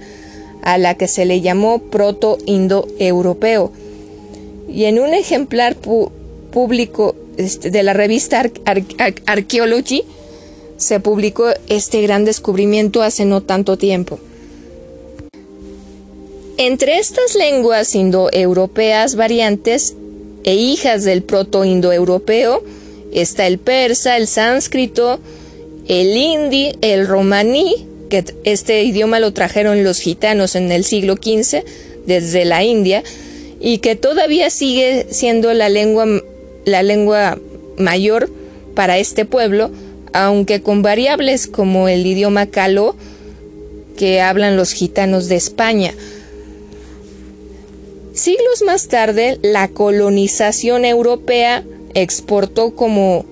a 0.74 0.78
la 0.78 0.96
que 0.96 1.08
se 1.08 1.26
le 1.26 1.42
llamó 1.42 1.80
proto-indoeuropeo. 1.80 3.72
Y 4.68 4.86
en 4.86 5.00
un 5.00 5.16
ejemplar 5.16 5.76
público 6.52 7.16
este, 7.38 7.72
de 7.72 7.82
la 7.82 7.94
revista 7.94 8.44
Archaeology 9.26 10.04
se 10.78 11.00
publicó 11.00 11.46
este 11.68 12.04
gran 12.04 12.24
descubrimiento 12.24 13.02
hace 13.02 13.26
no 13.26 13.42
tanto 13.42 13.78
tiempo. 13.78 14.20
Entre 16.58 17.00
estas 17.00 17.34
lenguas 17.34 17.96
indoeuropeas 17.96 19.16
variantes 19.16 19.96
e 20.44 20.54
hijas 20.54 21.04
del 21.04 21.24
proto-indoeuropeo 21.24 22.62
está 23.12 23.48
el 23.48 23.58
persa, 23.58 24.18
el 24.18 24.28
sánscrito, 24.28 25.20
el 25.88 26.16
hindi, 26.16 26.74
el 26.82 27.08
romaní, 27.08 27.89
que 28.10 28.26
este 28.44 28.84
idioma 28.84 29.20
lo 29.20 29.34
trajeron 29.34 29.84
los 29.84 30.00
gitanos 30.00 30.56
en 30.56 30.72
el 30.72 30.84
siglo 30.84 31.16
XV 31.16 31.64
desde 32.06 32.46
la 32.46 32.64
India 32.64 33.04
y 33.60 33.80
que 33.80 33.96
todavía 33.96 34.50
sigue 34.50 35.08
siendo 35.12 35.54
la 35.54 35.70
lengua, 35.70 36.06
la 36.66 36.84
lengua 36.84 37.38
mayor 37.78 38.30
para 38.76 38.98
este 38.98 39.26
pueblo, 39.26 39.72
aunque 40.14 40.62
con 40.62 40.82
variables 40.82 41.48
como 41.48 41.88
el 41.88 42.06
idioma 42.06 42.48
caló 42.48 42.96
que 43.98 44.22
hablan 44.22 44.56
los 44.56 44.72
gitanos 44.72 45.28
de 45.28 45.36
España. 45.36 45.94
Siglos 48.14 48.64
más 48.66 48.88
tarde, 48.88 49.40
la 49.42 49.68
colonización 49.68 50.86
europea 50.86 51.64
exportó 51.94 52.76
como, 52.76 53.26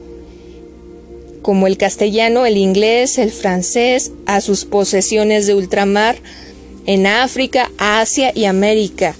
como 1.47 1.65
el 1.65 1.77
castellano, 1.77 2.45
el 2.45 2.57
inglés, 2.57 3.17
el 3.17 3.31
francés 3.31 4.11
a 4.25 4.41
sus 4.41 4.65
posesiones 4.65 5.47
de 5.47 5.55
ultramar 5.55 6.17
en 6.85 7.07
África, 7.07 7.71
Asia 7.77 8.33
y 8.35 8.43
América, 8.43 9.15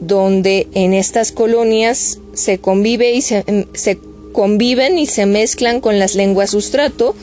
donde 0.00 0.66
en 0.74 0.92
estas 0.92 1.30
colonias 1.30 2.18
se 2.32 2.58
convive 2.58 3.12
y 3.12 3.22
se, 3.22 3.44
se 3.74 4.00
conviven 4.32 4.98
y 4.98 5.06
se 5.06 5.24
mezclan 5.26 5.80
con 5.80 6.00
las 6.00 6.16
lenguas 6.16 6.50
sustrato 6.50 7.14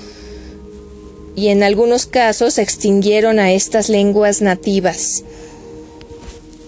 y 1.36 1.50
en 1.50 1.62
algunos 1.62 2.06
casos 2.06 2.54
se 2.54 2.62
extinguieron 2.62 3.40
a 3.40 3.52
estas 3.52 3.90
lenguas 3.90 4.42
nativas. 4.42 5.26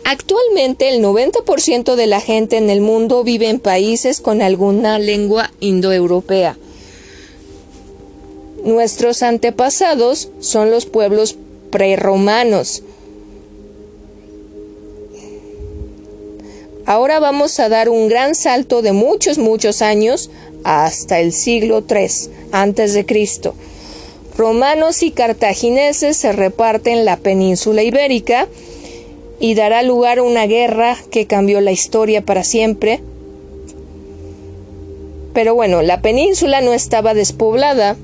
Actualmente 0.03 0.89
el 0.89 1.01
90% 1.01 1.95
de 1.95 2.05
la 2.05 2.19
gente 2.19 2.57
en 2.57 2.69
el 2.69 2.81
mundo 2.81 3.23
vive 3.23 3.47
en 3.47 3.61
países 3.61 4.19
con 4.19 4.41
alguna 4.41 4.99
lengua 4.99 5.53
indoeuropea. 5.61 6.57
Nuestros 8.63 9.23
antepasados 9.23 10.29
son 10.39 10.71
los 10.71 10.85
pueblos 10.85 11.37
preromanos. 11.71 12.83
Ahora 16.85 17.19
vamos 17.19 17.59
a 17.59 17.69
dar 17.69 17.87
un 17.87 18.07
gran 18.07 18.33
salto 18.33 18.81
de 18.81 18.93
muchos, 18.93 19.37
muchos 19.37 19.81
años 19.81 20.31
hasta 20.63 21.19
el 21.19 21.33
siglo 21.33 21.83
III 21.87 22.07
antes 22.51 22.93
de 22.93 23.05
Cristo. 23.05 23.53
Romanos 24.35 25.03
y 25.03 25.11
cartagineses 25.11 26.17
se 26.17 26.31
reparten 26.31 27.05
la 27.05 27.17
península 27.17 27.83
ibérica 27.83 28.47
y 29.39 29.53
dará 29.53 29.83
lugar 29.83 30.19
a 30.19 30.23
una 30.23 30.47
guerra 30.47 30.97
que 31.11 31.27
cambió 31.27 31.61
la 31.61 31.71
historia 31.71 32.25
para 32.25 32.43
siempre. 32.43 33.01
Pero 35.33 35.55
bueno, 35.55 35.81
la 35.81 36.01
península 36.01 36.61
no 36.61 36.73
estaba 36.73 37.13
despoblada. 37.13 37.97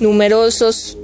Numerosos 0.00 0.96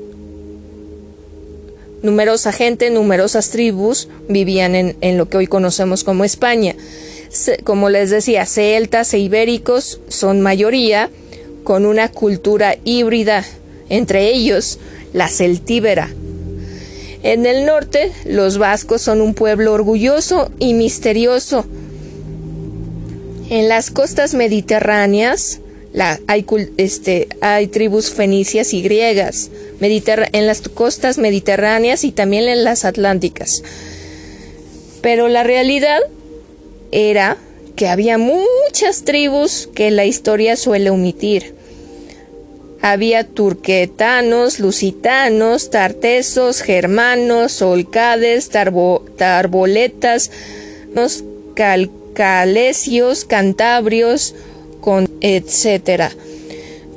numerosa 2.02 2.52
gente, 2.52 2.90
numerosas 2.90 3.48
tribus 3.50 4.08
vivían 4.28 4.74
en, 4.74 5.16
lo 5.16 5.28
que 5.30 5.38
hoy 5.38 5.46
conocemos 5.46 6.04
como 6.04 6.24
España. 6.24 6.76
como 7.64 7.88
les 7.88 8.10
decía, 8.10 8.44
celtas 8.44 9.14
e 9.14 9.18
ibéricos 9.18 10.00
son 10.08 10.42
mayoría, 10.42 11.10
con 11.64 11.86
una 11.86 12.10
cultura 12.10 12.76
híbrida, 12.84 13.42
entre 13.88 14.28
ellos 14.28 14.78
la 15.14 15.28
celtíbera, 15.28 16.10
en 17.24 17.46
el 17.46 17.64
norte, 17.64 18.12
los 18.26 18.58
vascos 18.58 19.00
son 19.00 19.22
un 19.22 19.32
pueblo 19.32 19.72
orgulloso 19.72 20.50
y 20.58 20.74
misterioso. 20.74 21.64
En 23.48 23.70
las 23.70 23.90
costas 23.90 24.34
mediterráneas 24.34 25.58
hay, 26.26 26.44
este, 26.76 27.28
hay, 27.40 27.68
tribus 27.68 28.10
fenicias 28.10 28.74
y 28.74 28.82
griegas, 28.82 29.50
en 29.80 30.46
las 30.46 30.60
costas 30.62 31.18
mediterráneas 31.18 32.04
y 32.04 32.12
también 32.12 32.48
en 32.48 32.64
las 32.64 32.84
atlánticas. 32.84 33.62
Pero 35.02 35.28
la 35.28 35.42
realidad 35.44 36.00
era 36.90 37.36
que 37.76 37.88
había 37.88 38.18
muchas 38.18 39.04
tribus 39.04 39.68
que 39.74 39.90
la 39.90 40.04
historia 40.04 40.56
suele 40.56 40.90
omitir. 40.90 41.54
Había 42.80 43.24
turquetanos, 43.26 44.60
lusitanos, 44.60 45.70
tartesos, 45.70 46.60
germanos, 46.60 47.62
olcades, 47.62 48.50
tarboletas, 48.50 50.30
calcalesios, 51.54 53.24
cantabrios, 53.24 54.34
con, 54.84 55.08
etc. 55.22 56.12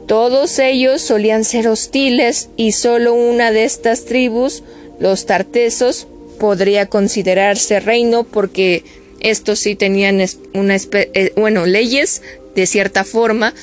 Todos 0.07 0.59
ellos 0.59 1.01
solían 1.01 1.45
ser 1.45 1.69
hostiles 1.69 2.49
y 2.57 2.73
solo 2.73 3.13
una 3.13 3.53
de 3.53 3.63
estas 3.63 4.03
tribus, 4.03 4.61
los 4.99 5.25
tartesos, 5.25 6.07
podría 6.37 6.87
considerarse 6.87 7.79
reino 7.79 8.25
porque 8.25 8.83
estos 9.21 9.59
sí 9.59 9.75
tenían 9.77 10.21
una 10.53 10.75
eh, 10.75 11.31
bueno, 11.37 11.65
leyes 11.65 12.21
de 12.55 12.67
cierta 12.67 13.05
forma 13.05 13.53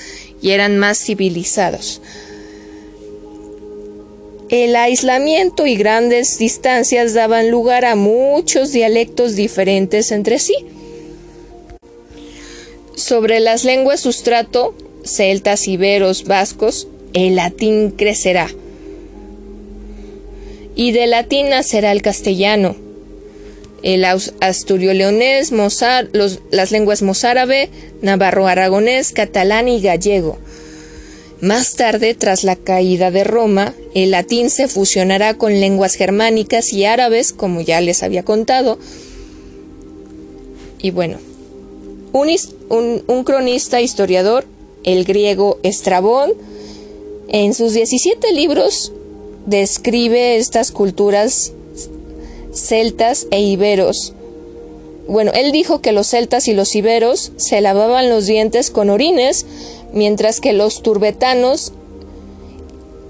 y 0.40 0.52
eran 0.52 0.78
más 0.78 0.98
civilizados. 0.98 2.00
El 4.48 4.74
aislamiento 4.74 5.66
y 5.66 5.76
grandes 5.76 6.38
distancias 6.38 7.12
daban 7.12 7.50
lugar 7.50 7.84
a 7.84 7.94
muchos 7.94 8.72
dialectos 8.72 9.36
diferentes 9.36 10.12
entre 10.12 10.38
sí. 10.38 10.54
Sobre 12.96 13.40
las 13.40 13.64
lenguas 13.64 14.00
sustrato, 14.00 14.74
celtas, 15.04 15.66
iberos, 15.68 16.24
vascos, 16.24 16.88
el 17.12 17.36
latín 17.36 17.90
crecerá. 17.90 18.48
Y 20.76 20.92
de 20.92 21.06
latín 21.06 21.50
nacerá 21.50 21.92
el 21.92 22.02
castellano, 22.02 22.76
el 23.82 24.04
asturio-leonés, 24.04 25.52
las 26.50 26.70
lenguas 26.72 27.02
mozárabe, 27.02 27.70
navarro-aragonés, 28.00 29.12
catalán 29.12 29.68
y 29.68 29.80
gallego. 29.80 30.38
Más 31.40 31.74
tarde, 31.74 32.14
tras 32.14 32.42
la 32.42 32.56
caída 32.56 33.10
de 33.10 33.24
Roma, 33.24 33.74
el 33.94 34.12
latín 34.12 34.50
se 34.50 34.66
fusionará 34.66 35.34
con 35.34 35.60
lenguas 35.60 35.94
germánicas 35.94 36.72
y 36.72 36.84
árabes, 36.86 37.32
como 37.32 37.60
ya 37.60 37.80
les 37.80 38.02
había 38.02 38.24
contado. 38.24 38.78
Y 40.80 40.90
bueno, 40.90 41.18
un, 42.14 43.24
cronista 43.24 43.80
historiador, 43.80 44.44
el 44.84 45.04
griego 45.04 45.58
Estrabón, 45.62 46.32
en 47.28 47.54
sus 47.54 47.72
17 47.72 48.32
libros 48.32 48.92
describe 49.46 50.36
estas 50.36 50.70
culturas 50.70 51.52
celtas 52.52 53.26
e 53.30 53.40
iberos. 53.40 54.14
Bueno, 55.08 55.32
él 55.34 55.52
dijo 55.52 55.80
que 55.80 55.92
los 55.92 56.06
celtas 56.06 56.48
y 56.48 56.54
los 56.54 56.74
iberos 56.74 57.32
se 57.36 57.60
lavaban 57.60 58.08
los 58.08 58.26
dientes 58.26 58.70
con 58.70 58.90
orines, 58.90 59.44
mientras 59.92 60.40
que 60.40 60.52
los 60.52 60.82
turbetanos, 60.82 61.72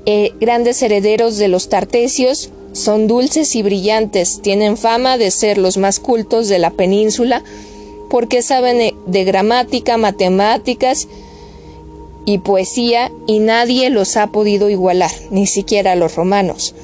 eh, 0.06 0.32
grandes 0.40 0.82
herederos 0.82 1.36
de 1.36 1.48
los 1.48 1.68
tartesios, 1.68 2.50
son 2.72 3.06
dulces 3.06 3.54
y 3.54 3.62
brillantes, 3.62 4.40
tienen 4.42 4.76
fama 4.76 5.18
de 5.18 5.30
ser 5.30 5.58
los 5.58 5.76
más 5.76 6.00
cultos 6.00 6.48
de 6.48 6.58
la 6.58 6.70
península, 6.70 7.44
porque 8.14 8.42
saben 8.42 8.93
de 9.06 9.24
gramática, 9.24 9.96
matemáticas 9.96 11.08
y 12.24 12.38
poesía 12.38 13.10
y 13.26 13.38
nadie 13.38 13.90
los 13.90 14.16
ha 14.16 14.28
podido 14.28 14.70
igualar, 14.70 15.10
ni 15.30 15.46
siquiera 15.46 15.94
los 15.94 16.16
romanos. 16.16 16.74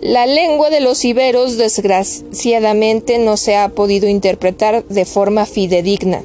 La 0.00 0.26
lengua 0.26 0.68
de 0.68 0.80
los 0.80 1.02
iberos 1.04 1.56
desgraciadamente 1.56 3.18
no 3.18 3.38
se 3.38 3.56
ha 3.56 3.70
podido 3.70 4.06
interpretar 4.06 4.84
de 4.86 5.06
forma 5.06 5.46
fidedigna. 5.46 6.22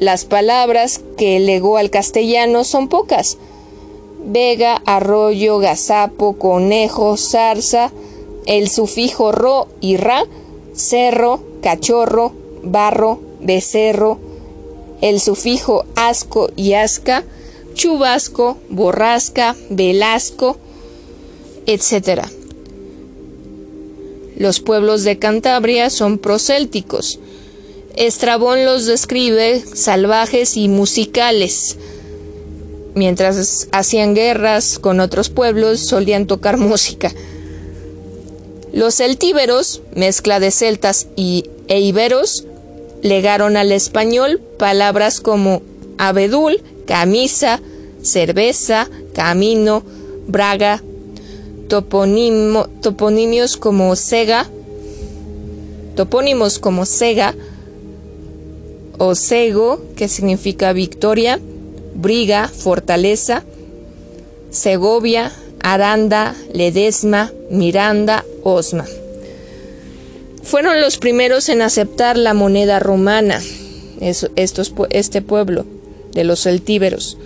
Las 0.00 0.24
palabras 0.24 1.00
que 1.16 1.38
legó 1.38 1.76
al 1.76 1.90
castellano 1.90 2.64
son 2.64 2.88
pocas. 2.88 3.38
Vega, 4.24 4.82
arroyo, 4.84 5.58
gazapo, 5.58 6.38
conejo, 6.38 7.16
zarza, 7.16 7.92
el 8.46 8.68
sufijo 8.68 9.30
ro 9.30 9.68
y 9.80 9.96
ra, 9.96 10.24
cerro, 10.74 11.40
cachorro, 11.62 12.32
barro, 12.64 13.20
becerro, 13.40 14.18
el 15.00 15.20
sufijo 15.20 15.84
asco 15.94 16.50
y 16.56 16.74
asca, 16.74 17.24
chubasco, 17.74 18.58
borrasca, 18.68 19.56
velasco, 19.70 20.58
etc. 21.66 22.22
Los 24.36 24.60
pueblos 24.60 25.04
de 25.04 25.18
Cantabria 25.18 25.90
son 25.90 26.18
prosélticos. 26.18 27.20
Estrabón 27.96 28.64
los 28.64 28.86
describe 28.86 29.62
salvajes 29.74 30.56
y 30.56 30.68
musicales. 30.68 31.76
Mientras 32.94 33.68
hacían 33.70 34.14
guerras 34.14 34.78
con 34.78 35.00
otros 35.00 35.28
pueblos, 35.30 35.80
solían 35.80 36.26
tocar 36.26 36.56
música. 36.58 37.12
Los 38.72 38.96
celtíberos, 38.96 39.82
mezcla 39.94 40.40
de 40.40 40.50
celtas 40.50 41.06
y, 41.16 41.44
e 41.68 41.80
iberos, 41.80 42.44
legaron 43.02 43.56
al 43.56 43.72
español 43.72 44.40
palabras 44.58 45.20
como 45.20 45.62
abedul, 45.98 46.60
camisa, 46.86 47.60
cerveza, 48.02 48.88
camino, 49.14 49.82
braga, 50.26 50.82
toponimios 51.68 53.56
como 53.56 53.94
sega, 53.96 54.46
topónimos 55.96 56.58
como 56.58 56.86
sega 56.86 57.34
o 58.98 59.14
sego, 59.14 59.80
que 59.96 60.08
significa 60.08 60.72
victoria, 60.72 61.38
briga, 61.94 62.48
fortaleza, 62.48 63.44
Segovia, 64.50 65.30
Aranda, 65.60 66.34
Ledesma, 66.52 67.30
Miranda, 67.50 68.24
Osma 68.42 68.86
fueron 70.42 70.80
los 70.80 70.98
primeros 70.98 71.48
en 71.48 71.62
aceptar 71.62 72.16
la 72.16 72.34
moneda 72.34 72.78
romana, 72.78 73.40
estos, 74.00 74.72
este 74.90 75.22
pueblo 75.22 75.66
de 76.12 76.24
los 76.24 76.42
celtíberos. 76.42 77.18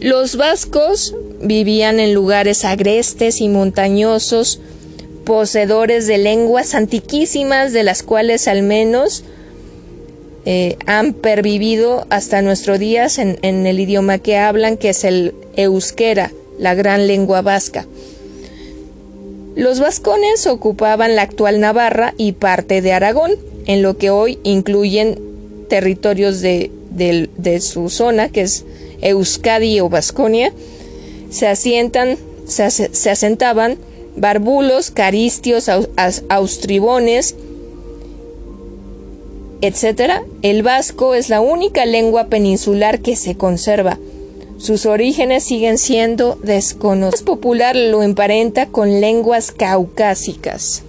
Los 0.00 0.36
vascos 0.36 1.14
vivían 1.40 2.00
en 2.00 2.14
lugares 2.14 2.64
agrestes 2.64 3.40
y 3.40 3.48
montañosos, 3.48 4.60
poseedores 5.24 6.06
de 6.06 6.18
lenguas 6.18 6.74
antiquísimas, 6.74 7.72
de 7.72 7.82
las 7.82 8.02
cuales 8.02 8.46
al 8.46 8.62
menos 8.62 9.24
eh, 10.44 10.76
han 10.86 11.12
pervivido 11.14 12.06
hasta 12.10 12.42
nuestros 12.42 12.78
días 12.78 13.18
en, 13.18 13.38
en 13.42 13.66
el 13.66 13.80
idioma 13.80 14.18
que 14.18 14.36
hablan, 14.36 14.76
que 14.76 14.90
es 14.90 15.04
el 15.04 15.34
euskera, 15.56 16.32
la 16.58 16.74
gran 16.74 17.06
lengua 17.06 17.42
vasca. 17.42 17.86
Los 19.56 19.80
vascones 19.80 20.46
ocupaban 20.46 21.16
la 21.16 21.22
actual 21.22 21.60
Navarra 21.60 22.12
y 22.18 22.32
parte 22.32 22.82
de 22.82 22.92
Aragón, 22.92 23.32
en 23.64 23.80
lo 23.80 23.96
que 23.96 24.10
hoy 24.10 24.38
incluyen 24.42 25.18
territorios 25.70 26.42
de, 26.42 26.70
su 27.62 27.88
zona, 27.88 28.28
que 28.28 28.42
es 28.42 28.66
Euskadi 29.00 29.80
o 29.80 29.88
Vasconia. 29.88 30.52
Se, 31.30 31.46
asientan, 31.46 32.18
se, 32.46 32.64
asentaban 33.10 33.78
barbulos, 34.14 34.90
caristios, 34.90 35.70
austribones, 36.28 37.34
etc. 39.62 40.20
El 40.42 40.62
vasco 40.62 41.14
es 41.14 41.30
la 41.30 41.40
única 41.40 41.86
lengua 41.86 42.26
peninsular 42.26 43.00
que 43.00 43.16
se 43.16 43.36
conserva. 43.36 43.98
Sus 44.58 44.86
orígenes 44.86 45.44
siguen 45.44 45.76
siendo 45.78 46.38
desconocidos. 46.42 47.22
popular 47.22 47.76
lo 47.76 48.02
emparenta 48.02 48.66
con 48.66 49.00
lenguas 49.00 49.52
caucásicas. 49.52 50.82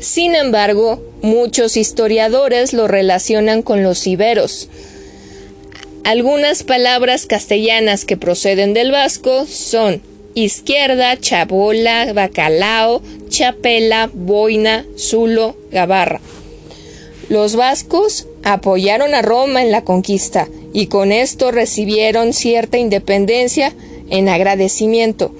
Sin 0.00 0.34
embargo, 0.34 1.00
muchos 1.22 1.76
historiadores 1.76 2.72
lo 2.72 2.88
relacionan 2.88 3.62
con 3.62 3.82
los 3.82 4.06
iberos. 4.06 4.68
Algunas 6.04 6.62
palabras 6.62 7.26
castellanas 7.26 8.04
que 8.04 8.16
proceden 8.16 8.74
del 8.74 8.92
vasco 8.92 9.46
son 9.46 10.02
izquierda, 10.34 11.18
chabola, 11.18 12.12
bacalao, 12.12 13.00
chapela, 13.28 14.10
boina, 14.12 14.84
zulo, 14.96 15.56
gabarra. 15.72 16.20
Los 17.28 17.56
vascos 17.56 18.26
apoyaron 18.44 19.14
a 19.14 19.22
Roma 19.22 19.62
en 19.62 19.72
la 19.72 19.82
conquista 19.82 20.48
y 20.76 20.88
con 20.88 21.10
esto 21.10 21.52
recibieron 21.52 22.34
cierta 22.34 22.76
independencia 22.76 23.72
en 24.10 24.28
agradecimiento. 24.28 25.32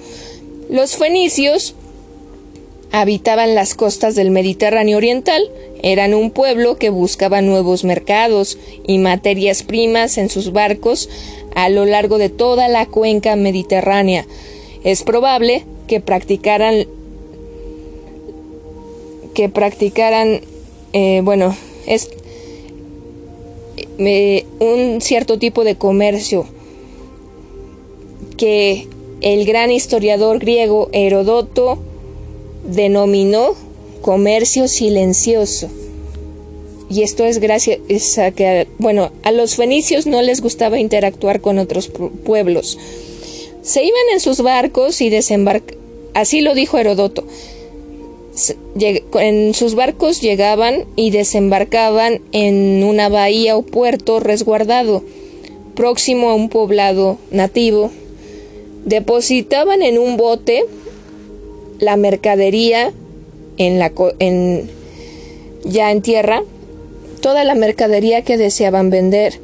Los 0.67 0.95
fenicios 0.95 1.75
habitaban 2.91 3.53
las 3.53 3.75
costas 3.75 4.15
del 4.15 4.31
Mediterráneo 4.31 4.97
Oriental, 4.97 5.43
eran 5.83 6.15
un 6.15 6.31
pueblo 6.31 6.77
que 6.77 6.89
buscaba 6.89 7.41
nuevos 7.43 7.83
mercados 7.83 8.57
y 8.87 8.97
materias 8.97 9.61
primas 9.61 10.17
en 10.17 10.31
sus 10.31 10.53
barcos 10.53 11.07
a 11.53 11.69
lo 11.69 11.85
largo 11.85 12.17
de 12.17 12.29
toda 12.29 12.67
la 12.67 12.87
cuenca 12.87 13.35
mediterránea. 13.35 14.25
Es 14.83 15.03
probable 15.03 15.65
que 15.85 16.01
practicaran 16.01 16.87
que 19.35 19.49
practicaran 19.49 20.41
eh, 20.93 21.21
bueno 21.23 21.55
es 21.85 22.09
un 23.97 24.99
cierto 25.01 25.39
tipo 25.39 25.63
de 25.63 25.75
comercio 25.75 26.45
que 28.37 28.87
el 29.21 29.45
gran 29.45 29.71
historiador 29.71 30.39
griego 30.39 30.89
Herodoto 30.91 31.79
denominó 32.67 33.55
comercio 34.01 34.67
silencioso. 34.67 35.69
Y 36.89 37.01
esto 37.01 37.25
es 37.25 37.39
gracias 37.39 38.17
a 38.17 38.31
que, 38.31 38.67
bueno, 38.77 39.11
a 39.23 39.31
los 39.31 39.55
fenicios 39.55 40.05
no 40.05 40.21
les 40.21 40.41
gustaba 40.41 40.79
interactuar 40.79 41.41
con 41.41 41.59
otros 41.59 41.91
pueblos. 42.23 42.77
Se 43.61 43.83
iban 43.83 44.03
en 44.13 44.21
sus 44.21 44.41
barcos 44.41 45.01
y 45.01 45.09
desembarcaban, 45.09 45.75
así 46.13 46.39
lo 46.39 46.53
dijo 46.53 46.77
Herodoto, 46.77 47.25
en 49.13 49.53
sus 49.53 49.75
barcos 49.75 50.21
llegaban 50.21 50.85
y 50.95 51.11
desembarcaban 51.11 52.21
en 52.31 52.83
una 52.83 53.09
bahía 53.09 53.57
o 53.57 53.63
puerto 53.63 54.19
resguardado, 54.19 55.03
próximo 55.75 56.29
a 56.29 56.35
un 56.35 56.49
poblado 56.49 57.17
nativo. 57.31 57.91
Depositaban 58.85 59.81
en 59.81 59.97
un 59.97 60.17
bote 60.17 60.65
la 61.79 61.97
mercadería 61.97 62.93
ya 65.63 65.91
en 65.91 66.01
tierra, 66.01 66.43
toda 67.21 67.43
la 67.43 67.55
mercadería 67.55 68.23
que 68.23 68.37
deseaban 68.37 68.89
vender, 68.89 69.39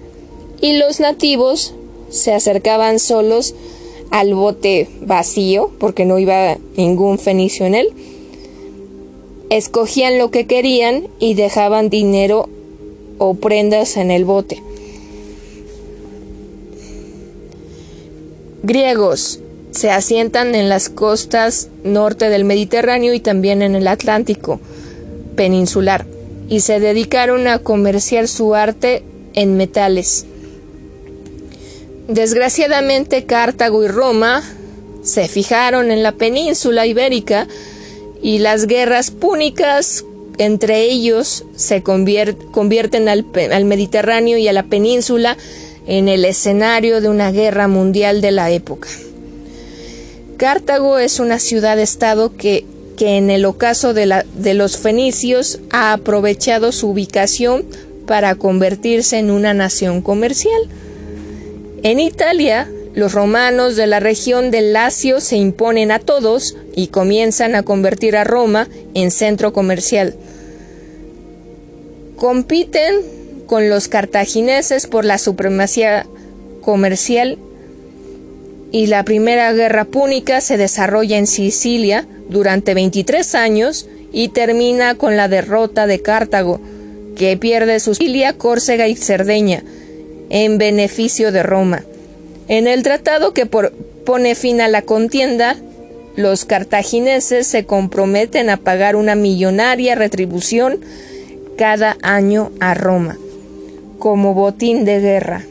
y 0.61 0.77
los 0.77 0.99
nativos 0.99 1.73
se 2.09 2.31
acercaban 2.31 2.99
solos 2.99 3.55
al 4.11 4.35
bote 4.35 4.87
vacío, 5.01 5.71
porque 5.79 6.05
no 6.05 6.19
iba 6.19 6.57
ningún 6.77 7.17
fenicio 7.17 7.65
en 7.65 7.73
él, 7.75 7.89
escogían 9.49 10.17
lo 10.17 10.31
que 10.31 10.45
querían 10.47 11.07
y 11.19 11.33
dejaban 11.33 11.89
dinero 11.89 12.49
o 13.17 13.35
prendas 13.35 13.97
en 13.97 14.11
el 14.11 14.25
bote. 14.25 14.61
Griegos 18.63 19.39
se 19.71 19.89
asientan 19.89 20.55
en 20.55 20.69
las 20.69 20.89
costas 20.89 21.69
norte 21.83 22.29
del 22.29 22.45
Mediterráneo 22.45 23.13
y 23.13 23.19
también 23.19 23.61
en 23.61 23.75
el 23.75 23.87
Atlántico 23.87 24.59
peninsular 25.35 26.05
y 26.47 26.59
se 26.59 26.79
dedicaron 26.79 27.47
a 27.47 27.59
comerciar 27.59 28.27
su 28.27 28.55
arte 28.55 29.03
en 29.33 29.57
metales. 29.57 30.25
Desgraciadamente 32.07 33.25
Cartago 33.25 33.83
y 33.83 33.87
Roma 33.87 34.43
se 35.03 35.27
fijaron 35.27 35.91
en 35.91 36.03
la 36.03 36.11
península 36.11 36.85
ibérica 36.85 37.47
y 38.23 38.39
las 38.39 38.65
guerras 38.65 39.11
púnicas 39.11 40.05
entre 40.39 40.81
ellos 40.81 41.45
se 41.55 41.83
convierten 41.83 43.07
al, 43.07 43.25
al 43.51 43.65
Mediterráneo 43.65 44.39
y 44.39 44.47
a 44.47 44.53
la 44.53 44.63
península 44.63 45.37
en 45.85 46.09
el 46.09 46.25
escenario 46.25 47.01
de 47.01 47.09
una 47.09 47.31
guerra 47.31 47.67
mundial 47.67 48.21
de 48.21 48.31
la 48.31 48.49
época. 48.49 48.89
Cartago 50.37 50.97
es 50.97 51.19
una 51.19 51.39
ciudad-estado 51.39 52.35
que, 52.35 52.65
en 52.99 53.29
el 53.29 53.43
ocaso 53.43 53.93
de, 53.93 54.05
los 54.53 54.77
fenicios 54.77 55.59
ha 55.71 55.93
aprovechado 55.93 56.71
su 56.71 56.89
ubicación 56.89 57.65
para 58.07 58.35
convertirse 58.35 59.17
en 59.19 59.29
una 59.29 59.53
nación 59.53 60.01
comercial. 60.01 60.69
En 61.83 61.99
Italia, 61.99 62.69
los 62.95 63.13
romanos 63.13 63.75
de 63.75 63.87
la 63.87 63.99
región 63.99 64.51
del 64.51 64.73
Lacio 64.73 65.19
se 65.19 65.35
imponen 65.35 65.91
a 65.91 65.99
todos 65.99 66.55
y 66.75 66.87
comienzan 66.87 67.55
a 67.55 67.63
convertir 67.63 68.15
a 68.15 68.23
Roma 68.23 68.67
en 68.93 69.09
centro 69.09 69.51
comercial. 69.51 70.15
Compiten 72.15 73.01
con 73.47 73.69
los 73.69 73.87
cartagineses 73.87 74.87
por 74.87 75.05
la 75.05 75.17
supremacía 75.17 76.05
comercial 76.61 77.37
y 78.71 78.87
la 78.87 79.03
primera 79.03 79.51
guerra 79.53 79.85
púnica 79.85 80.39
se 80.41 80.57
desarrolla 80.57 81.17
en 81.17 81.27
Sicilia 81.27 82.07
durante 82.29 82.73
23 82.73 83.35
años 83.35 83.87
y 84.11 84.29
termina 84.29 84.95
con 84.95 85.17
la 85.17 85.27
derrota 85.27 85.87
de 85.87 86.01
Cartago, 86.01 86.61
que 87.15 87.37
pierde 87.37 87.79
Sicilia, 87.79 88.33
Córcega 88.33 88.87
y 88.87 88.95
Cerdeña 88.95 89.63
en 90.29 90.57
beneficio 90.57 91.31
de 91.31 91.43
Roma. 91.43 91.83
En 92.47 92.67
el 92.67 92.83
tratado 92.83 93.33
que 93.33 93.45
pone 93.45 94.35
fin 94.35 94.61
a 94.61 94.67
la 94.67 94.81
contienda, 94.81 95.57
los 96.15 96.45
cartagineses 96.45 97.47
se 97.47 97.65
comprometen 97.65 98.49
a 98.49 98.57
pagar 98.57 98.95
una 98.95 99.15
millonaria 99.15 99.95
retribución 99.95 100.79
cada 101.57 101.97
año 102.01 102.51
a 102.59 102.73
Roma, 102.73 103.17
como 103.97 104.33
botín 104.33 104.85
de 104.85 104.99
guerra. 104.99 105.43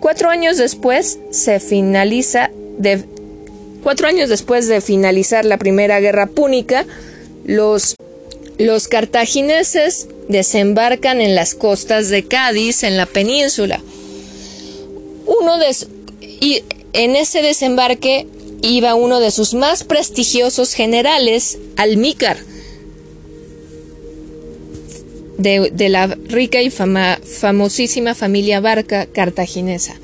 Cuatro 0.00 0.30
años 0.30 0.56
después 0.56 1.18
se 1.30 1.60
finaliza 1.60 2.50
de, 2.78 3.04
cuatro 3.82 4.08
años 4.08 4.28
después 4.28 4.68
de 4.68 4.80
finalizar 4.80 5.44
la 5.44 5.58
primera 5.58 6.00
guerra 6.00 6.26
púnica, 6.26 6.86
los, 7.44 7.96
los 8.58 8.88
cartagineses 8.88 10.08
desembarcan 10.28 11.20
en 11.20 11.34
las 11.34 11.54
costas 11.54 12.08
de 12.08 12.24
Cádiz, 12.24 12.82
en 12.82 12.96
la 12.96 13.06
península. 13.06 13.80
Uno 15.26 15.58
de, 15.58 15.74
y 16.40 16.62
en 16.92 17.16
ese 17.16 17.42
desembarque 17.42 18.26
iba 18.62 18.94
uno 18.94 19.20
de 19.20 19.30
sus 19.30 19.54
más 19.54 19.84
prestigiosos 19.84 20.72
generales, 20.72 21.58
Almícar, 21.76 22.38
de, 25.36 25.88
la 25.88 26.06
rica 26.06 26.60
y 26.62 26.70
famosísima 26.70 28.14
familia 28.14 28.60
Barca 28.60 29.06
cartaginesa. 29.06 29.94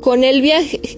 Con 0.00 0.22
él, 0.22 0.44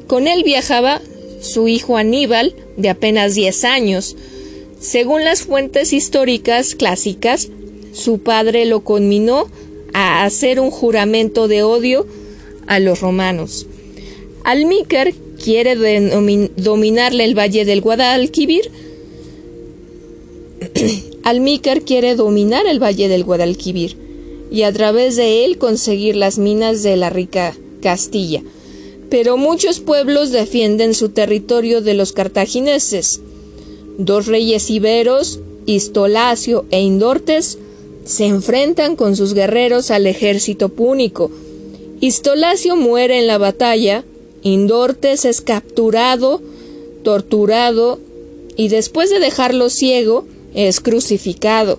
con 0.06 0.28
él 0.28 0.44
viajaba 0.44 1.00
su 1.40 1.68
hijo 1.68 1.96
Aníbal, 1.96 2.54
de 2.76 2.90
apenas 2.90 3.34
10 3.34 3.64
años. 3.64 4.16
Según 4.80 5.24
las 5.24 5.42
fuentes 5.42 5.92
históricas 5.92 6.74
clásicas, 6.74 7.48
su 7.92 8.18
padre 8.18 8.66
lo 8.66 8.84
conminó 8.84 9.46
a 9.94 10.24
hacer 10.24 10.60
un 10.60 10.70
juramento 10.70 11.48
de 11.48 11.62
odio 11.62 12.06
a 12.66 12.78
los 12.78 13.00
romanos. 13.00 13.66
Almícar 14.48 15.12
quiere 15.44 15.76
dominarle 16.56 17.24
el 17.24 17.38
valle 17.38 17.66
del 17.66 17.82
Guadalquivir. 17.82 18.70
Almícar 21.22 21.82
quiere 21.82 22.14
dominar 22.14 22.66
el 22.66 22.82
valle 22.82 23.08
del 23.08 23.24
Guadalquivir 23.24 23.98
y 24.50 24.62
a 24.62 24.72
través 24.72 25.16
de 25.16 25.44
él 25.44 25.58
conseguir 25.58 26.16
las 26.16 26.38
minas 26.38 26.82
de 26.82 26.96
la 26.96 27.10
rica 27.10 27.54
Castilla. 27.82 28.42
Pero 29.10 29.36
muchos 29.36 29.80
pueblos 29.80 30.30
defienden 30.30 30.94
su 30.94 31.10
territorio 31.10 31.82
de 31.82 31.92
los 31.92 32.14
cartagineses. 32.14 33.20
Dos 33.98 34.28
reyes 34.28 34.70
iberos, 34.70 35.40
Istolacio 35.66 36.64
e 36.70 36.80
Indortes, 36.80 37.58
se 38.06 38.24
enfrentan 38.24 38.96
con 38.96 39.14
sus 39.14 39.34
guerreros 39.34 39.90
al 39.90 40.06
ejército 40.06 40.70
púnico. 40.70 41.30
Istolacio 42.00 42.76
muere 42.76 43.18
en 43.18 43.26
la 43.26 43.36
batalla, 43.36 44.04
Indortes 44.48 45.26
es 45.26 45.42
capturado, 45.42 46.40
torturado 47.02 47.98
y 48.56 48.68
después 48.68 49.10
de 49.10 49.20
dejarlo 49.20 49.68
ciego, 49.68 50.26
es 50.54 50.80
crucificado. 50.80 51.78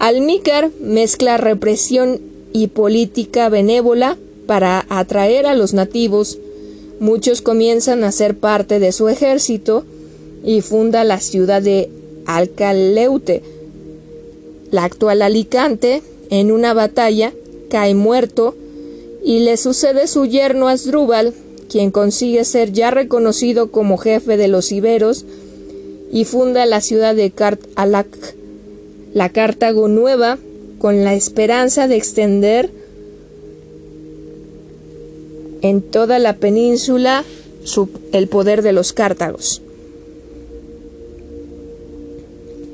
Almícar 0.00 0.70
mezcla 0.80 1.36
represión 1.36 2.20
y 2.52 2.66
política 2.66 3.48
benévola 3.48 4.16
para 4.46 4.86
atraer 4.88 5.46
a 5.46 5.54
los 5.54 5.72
nativos. 5.72 6.38
Muchos 6.98 7.42
comienzan 7.42 8.02
a 8.02 8.10
ser 8.10 8.36
parte 8.36 8.80
de 8.80 8.90
su 8.90 9.08
ejército 9.08 9.84
y 10.44 10.62
funda 10.62 11.04
la 11.04 11.20
ciudad 11.20 11.62
de 11.62 11.90
Alcaleute, 12.26 13.42
la 14.72 14.84
actual 14.84 15.22
Alicante, 15.22 16.02
en 16.30 16.50
una 16.50 16.74
batalla, 16.74 17.32
cae 17.70 17.94
muerto 17.94 18.56
y 19.24 19.40
le 19.40 19.56
sucede 19.56 20.08
su 20.08 20.26
yerno 20.26 20.68
Asdrúbal, 20.68 21.34
quien 21.68 21.90
consigue 21.90 22.44
ser 22.44 22.72
ya 22.72 22.90
reconocido 22.90 23.70
como 23.70 23.98
jefe 23.98 24.36
de 24.36 24.48
los 24.48 24.72
iberos 24.72 25.24
y 26.10 26.24
funda 26.24 26.66
la 26.66 26.80
ciudad 26.80 27.14
de 27.14 27.30
Cart 27.30 27.60
Alac, 27.76 28.08
la 29.12 29.28
Cartago 29.28 29.88
Nueva, 29.88 30.38
con 30.78 31.04
la 31.04 31.14
esperanza 31.14 31.88
de 31.88 31.96
extender 31.96 32.70
en 35.60 35.82
toda 35.82 36.18
la 36.18 36.36
península 36.36 37.24
el 38.12 38.28
poder 38.28 38.62
de 38.62 38.72
los 38.72 38.92
Cártagos. 38.92 39.60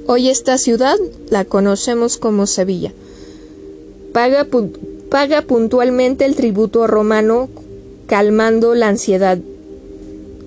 Hoy 0.07 0.29
esta 0.29 0.59
ciudad 0.59 0.97
la 1.31 1.45
conocemos 1.45 2.19
como 2.19 2.47
Sevilla. 2.47 2.93
Paga, 4.13 4.47
paga 5.09 5.43
puntualmente 5.43 6.27
el 6.27 6.37
tributo 6.37 6.87
romano 6.87 7.49
calmando 8.15 8.77
la 8.77 8.87
ansiedad 8.87 9.39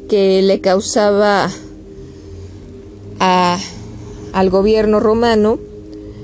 que 0.08 0.42
le 0.42 0.62
causaba 0.62 1.52
al 3.20 4.50
gobierno 4.50 5.02
romano 5.02 5.60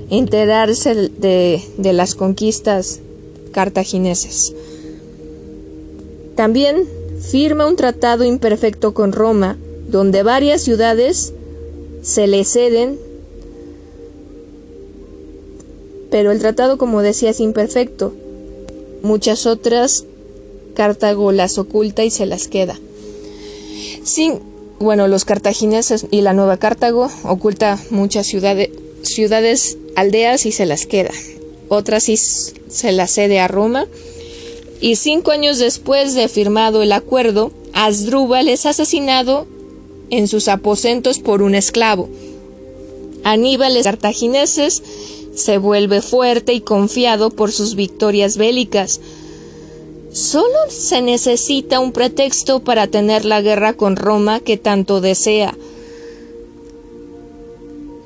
enterarse 0.08 0.94
de, 0.94 1.62
de 1.76 1.92
las 1.92 2.14
conquistas 2.14 3.00
cartagineses. 3.52 4.54
También 6.34 6.88
firma 7.20 7.66
un 7.66 7.76
tratado 7.76 8.24
imperfecto 8.24 8.94
con 8.94 9.12
Roma, 9.12 9.58
donde 9.86 10.22
varias 10.22 10.62
ciudades 10.62 11.34
se 12.00 12.26
le 12.26 12.42
ceden 12.44 12.98
pero 16.10 16.32
el 16.32 16.38
tratado, 16.38 16.78
como 16.78 17.02
decía, 17.02 17.28
es 17.28 17.40
imperfecto. 17.40 18.14
Muchas 19.02 19.44
otras 19.44 20.06
Cartago 20.74 21.32
las 21.32 21.58
oculta 21.58 22.04
y 22.04 22.10
se 22.10 22.26
las 22.26 22.48
queda. 22.48 22.78
Sin, 24.04 24.40
bueno, 24.78 25.08
los 25.08 25.24
cartagineses 25.24 26.06
y 26.10 26.20
la 26.20 26.32
Nueva 26.32 26.58
Cartago 26.58 27.10
oculta 27.24 27.78
muchas 27.90 28.26
ciudades, 28.26 28.70
ciudades, 29.02 29.78
aldeas 29.96 30.46
y 30.46 30.52
se 30.52 30.66
las 30.66 30.86
queda. 30.86 31.10
Otras 31.68 32.04
se 32.04 32.92
las 32.92 33.10
cede 33.10 33.40
a 33.40 33.48
Roma. 33.48 33.86
Y 34.80 34.96
cinco 34.96 35.30
años 35.30 35.58
después 35.58 36.14
de 36.14 36.28
firmado 36.28 36.82
el 36.82 36.92
acuerdo, 36.92 37.52
Asdrúbal 37.72 38.48
es 38.48 38.66
asesinado 38.66 39.46
en 40.10 40.28
sus 40.28 40.48
aposentos 40.48 41.18
por 41.18 41.42
un 41.42 41.54
esclavo. 41.54 42.08
Aníbal 43.24 43.82
cartagineses 43.82 44.82
se 45.34 45.58
vuelve 45.58 46.02
fuerte 46.02 46.52
y 46.52 46.60
confiado 46.60 47.30
por 47.30 47.50
sus 47.50 47.74
victorias 47.74 48.36
bélicas. 48.36 49.00
Solo 50.14 50.54
se 50.68 51.02
necesita 51.02 51.80
un 51.80 51.90
pretexto 51.90 52.60
para 52.60 52.86
tener 52.86 53.24
la 53.24 53.42
guerra 53.42 53.72
con 53.72 53.96
Roma 53.96 54.38
que 54.38 54.56
tanto 54.56 55.00
desea. 55.00 55.56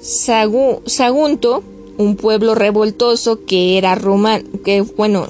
Sagunto, 0.00 1.62
un 1.98 2.16
pueblo 2.16 2.54
revoltoso 2.54 3.44
que 3.44 3.76
era 3.76 3.94
romano, 3.94 4.42
que 4.64 4.80
bueno, 4.80 5.28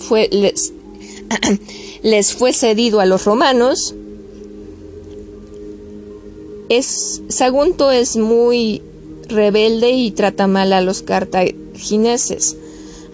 fue, 0.00 0.28
les, 0.32 0.72
les 2.02 2.34
fue 2.34 2.52
cedido 2.52 2.98
a 2.98 3.06
los 3.06 3.24
romanos. 3.24 3.94
Es, 6.70 7.22
Sagunto 7.28 7.92
es 7.92 8.16
muy 8.16 8.82
rebelde 9.28 9.92
y 9.92 10.10
trata 10.10 10.48
mal 10.48 10.72
a 10.72 10.80
los 10.80 11.02
cartagineses. 11.02 12.56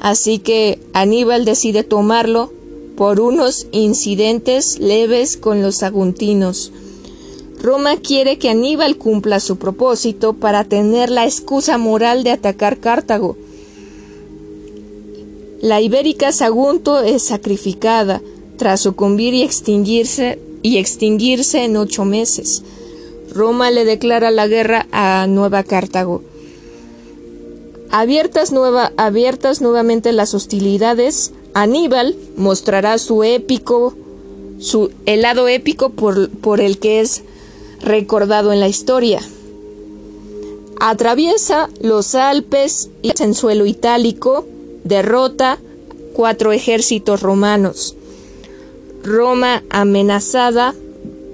Así 0.01 0.39
que 0.39 0.79
Aníbal 0.93 1.45
decide 1.45 1.83
tomarlo 1.83 2.53
por 2.97 3.21
unos 3.21 3.67
incidentes 3.73 4.79
leves 4.79 5.37
con 5.37 5.63
los 5.63 5.77
saguntinos. 5.77 6.73
Roma 7.61 7.97
quiere 7.97 8.39
que 8.39 8.51
Aníbal 8.51 8.97
cumpla 8.97 9.41
su 9.41 9.57
propósito 9.57 10.33
para 10.35 10.65
tener 10.65 11.11
la 11.11 11.25
excusa 11.25 11.79
moral 11.79 12.23
de 12.23 12.31
atacar 12.31 12.79
Cartago. 12.79 13.37
La 15.61 15.81
ibérica 15.81 16.31
Sagunto 16.31 17.01
es 17.01 17.25
sacrificada 17.25 18.23
tras 18.57 18.81
sucumbir 18.81 19.35
y 19.35 19.43
extinguirse, 19.43 20.39
y 20.63 20.79
extinguirse 20.79 21.65
en 21.65 21.77
ocho 21.77 22.05
meses. 22.05 22.63
Roma 23.33 23.71
le 23.71 23.85
declara 23.85 24.31
la 24.31 24.47
guerra 24.47 24.87
a 24.93 25.27
Nueva 25.29 25.65
Cartago. 25.65 26.23
Abiertas, 27.91 28.53
nueva, 28.53 28.93
abiertas 28.97 29.61
nuevamente 29.61 30.13
las 30.13 30.35
hostilidades, 30.35 31.33
Aníbal 31.55 32.17
mostrará 32.37 32.99
su 32.99 33.25
épico, 33.25 33.95
su, 34.59 34.91
el 35.07 35.23
lado 35.23 35.49
épico 35.49 35.91
por, 35.91 36.29
por 36.31 36.61
el 36.61 36.79
que 36.79 37.01
es 37.01 37.23
recordado 37.81 38.53
en 38.53 38.61
la 38.61 38.69
historia. 38.69 39.21
Atraviesa 40.81 41.71
los 41.81 42.15
Alpes 42.15 42.91
y 43.03 43.11
en 43.21 43.35
suelo 43.35 43.67
itálico 43.67 44.47
derrota 44.85 45.59
cuatro 46.13 46.53
ejércitos 46.53 47.21
romanos. 47.23 47.97
Roma 49.03 49.65
amenazada 49.71 50.75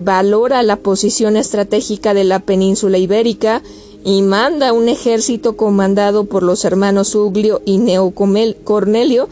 valora 0.01 0.62
la 0.62 0.77
posición 0.77 1.37
estratégica 1.37 2.14
de 2.14 2.25
la 2.25 2.40
península 2.40 2.99
ibérica 2.99 3.62
y 4.05 4.23
manda 4.23 4.73
un 4.73 4.88
ejército 4.88 5.57
comandado 5.57 6.27
por 6.27 6.43
los 6.43 6.64
hermanos 6.64 7.14
Uglio 7.14 7.62
y 7.64 7.79
Neo 7.79 8.12
Cornelio 8.12 9.29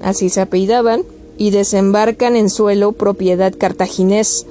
así 0.00 0.28
se 0.28 0.40
apellidaban, 0.40 1.04
y 1.36 1.50
desembarcan 1.50 2.36
en 2.36 2.50
suelo 2.50 2.92
propiedad 2.92 3.54
cartaginés 3.56 4.44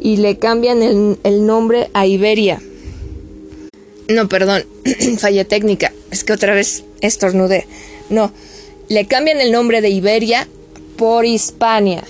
y 0.00 0.16
le 0.16 0.38
cambian 0.38 0.82
el, 0.82 1.18
el 1.22 1.44
nombre 1.44 1.90
a 1.92 2.06
Iberia. 2.06 2.62
No, 4.08 4.26
perdón, 4.26 4.64
falla 5.18 5.44
técnica, 5.44 5.92
es 6.10 6.24
que 6.24 6.32
otra 6.32 6.54
vez 6.54 6.84
estornudé. 7.02 7.66
No, 8.08 8.32
le 8.88 9.06
cambian 9.06 9.38
el 9.40 9.52
nombre 9.52 9.82
de 9.82 9.90
Iberia 9.90 10.48
por 10.96 11.26
Hispania. 11.26 12.04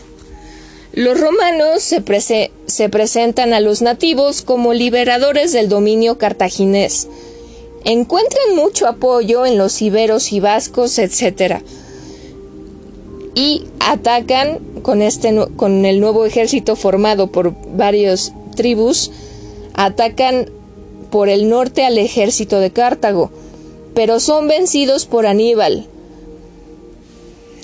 Los 0.93 1.21
romanos 1.21 1.83
se, 1.83 2.53
se, 2.67 2.89
presentan 2.89 3.55
a 3.55 3.61
los 3.61 3.83
nativos 3.83 4.43
como 4.43 4.75
liberadores 4.75 5.53
del 5.53 5.69
dominio 5.69 6.19
cartaginés. 6.19 7.09
Encuentran 7.85 8.57
mucho 8.57 8.87
apoyo 8.87 9.47
en 9.47 9.59
los 9.59 9.81
iberos 9.81 10.33
y 10.33 10.41
vascos, 10.41 10.99
etc. 10.99 11.61
Y 13.35 13.65
atacan 13.79 14.59
con, 14.83 15.03
este, 15.03 15.35
con 15.57 15.85
el 15.85 16.01
nuevo 16.01 16.25
ejército 16.27 16.77
formado 16.77 17.29
por 17.29 17.55
varias 17.77 18.33
tribus, 18.57 19.11
atacan 19.75 20.51
por 21.11 21.29
el 21.29 21.49
norte 21.49 21.85
al 21.85 21.99
ejército 21.99 22.59
de 22.59 22.73
Cartago, 22.73 23.31
pero 23.95 24.21
son 24.21 24.49
vencidos 24.49 25.07
por 25.07 25.27
Aníbal, 25.27 25.87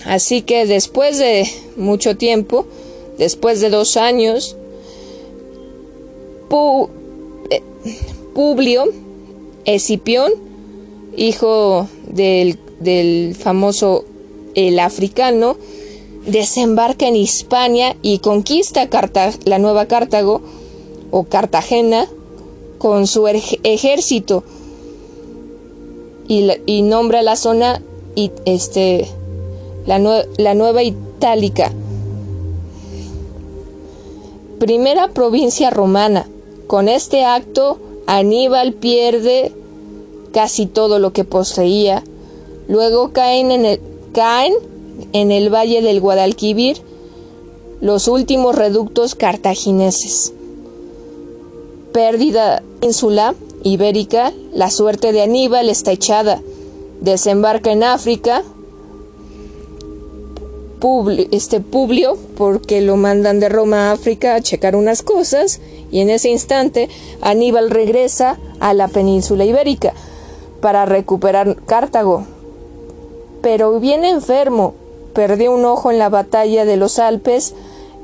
Así 0.04 0.42
que 0.42 0.66
después 0.66 1.18
de 1.18 1.48
mucho 1.76 2.16
tiempo, 2.16 2.66
después 3.18 3.60
de 3.60 3.70
dos 3.70 3.96
años, 3.96 4.56
eh, 7.50 7.62
Publio 8.34 8.84
Escipión, 9.64 10.32
hijo 11.16 11.88
del, 12.08 12.58
del 12.80 13.34
famoso 13.34 14.04
el 14.54 14.78
africano, 14.78 15.56
desembarca 16.26 17.06
en 17.06 17.16
Hispania 17.16 17.96
y 18.02 18.18
conquista 18.18 18.88
la 19.44 19.58
nueva 19.58 19.86
Cartago 19.86 20.40
o 21.10 21.24
Cartagena 21.24 22.06
con 22.78 23.06
su 23.06 23.26
ejército 23.28 24.44
y, 26.28 26.82
nombra 26.82 27.22
la 27.22 27.36
zona 27.36 27.82
y 28.14 28.30
este 28.44 29.06
la, 29.86 29.98
Nueva 29.98 30.82
Itálica. 30.82 31.72
Primera 34.58 35.08
provincia 35.08 35.70
romana. 35.70 36.26
Con 36.66 36.88
este 36.88 37.24
acto, 37.24 37.78
Aníbal 38.06 38.72
pierde 38.72 39.52
casi 40.32 40.66
todo 40.66 40.98
lo 40.98 41.12
que 41.12 41.24
poseía. 41.24 42.02
Luego 42.68 43.12
caen 43.12 43.50
en 43.50 43.64
el, 43.64 43.80
caen 44.12 44.54
en 45.12 45.32
el 45.32 45.52
valle 45.52 45.82
del 45.82 46.00
Guadalquivir 46.00 46.78
los 47.80 48.08
últimos 48.08 48.54
reductos 48.54 49.14
cartagineses. 49.14 50.32
Pérdida 51.92 52.62
ínsula 52.80 53.34
ibérica, 53.64 54.32
la 54.52 54.70
suerte 54.70 55.12
de 55.12 55.22
Aníbal 55.22 55.68
está 55.68 55.92
echada. 55.92 56.40
Desembarca 57.00 57.72
en 57.72 57.82
África, 57.82 58.44
este 61.30 61.60
Publio 61.60 62.16
porque 62.36 62.80
lo 62.80 62.96
mandan 62.96 63.38
de 63.40 63.48
Roma 63.48 63.90
a 63.90 63.92
África 63.92 64.34
a 64.34 64.40
checar 64.40 64.74
unas 64.74 65.02
cosas 65.02 65.60
y 65.92 66.00
en 66.00 66.10
ese 66.10 66.30
instante 66.30 66.88
Aníbal 67.20 67.70
regresa 67.70 68.38
a 68.58 68.74
la 68.74 68.88
península 68.88 69.44
ibérica 69.44 69.92
para 70.60 70.86
recuperar 70.86 71.56
Cartago. 71.66 72.24
Pero 73.42 73.78
viene 73.78 74.08
enfermo, 74.08 74.74
perdió 75.14 75.52
un 75.52 75.64
ojo 75.64 75.90
en 75.90 75.98
la 75.98 76.08
batalla 76.08 76.64
de 76.64 76.76
los 76.76 76.98
Alpes 76.98 77.54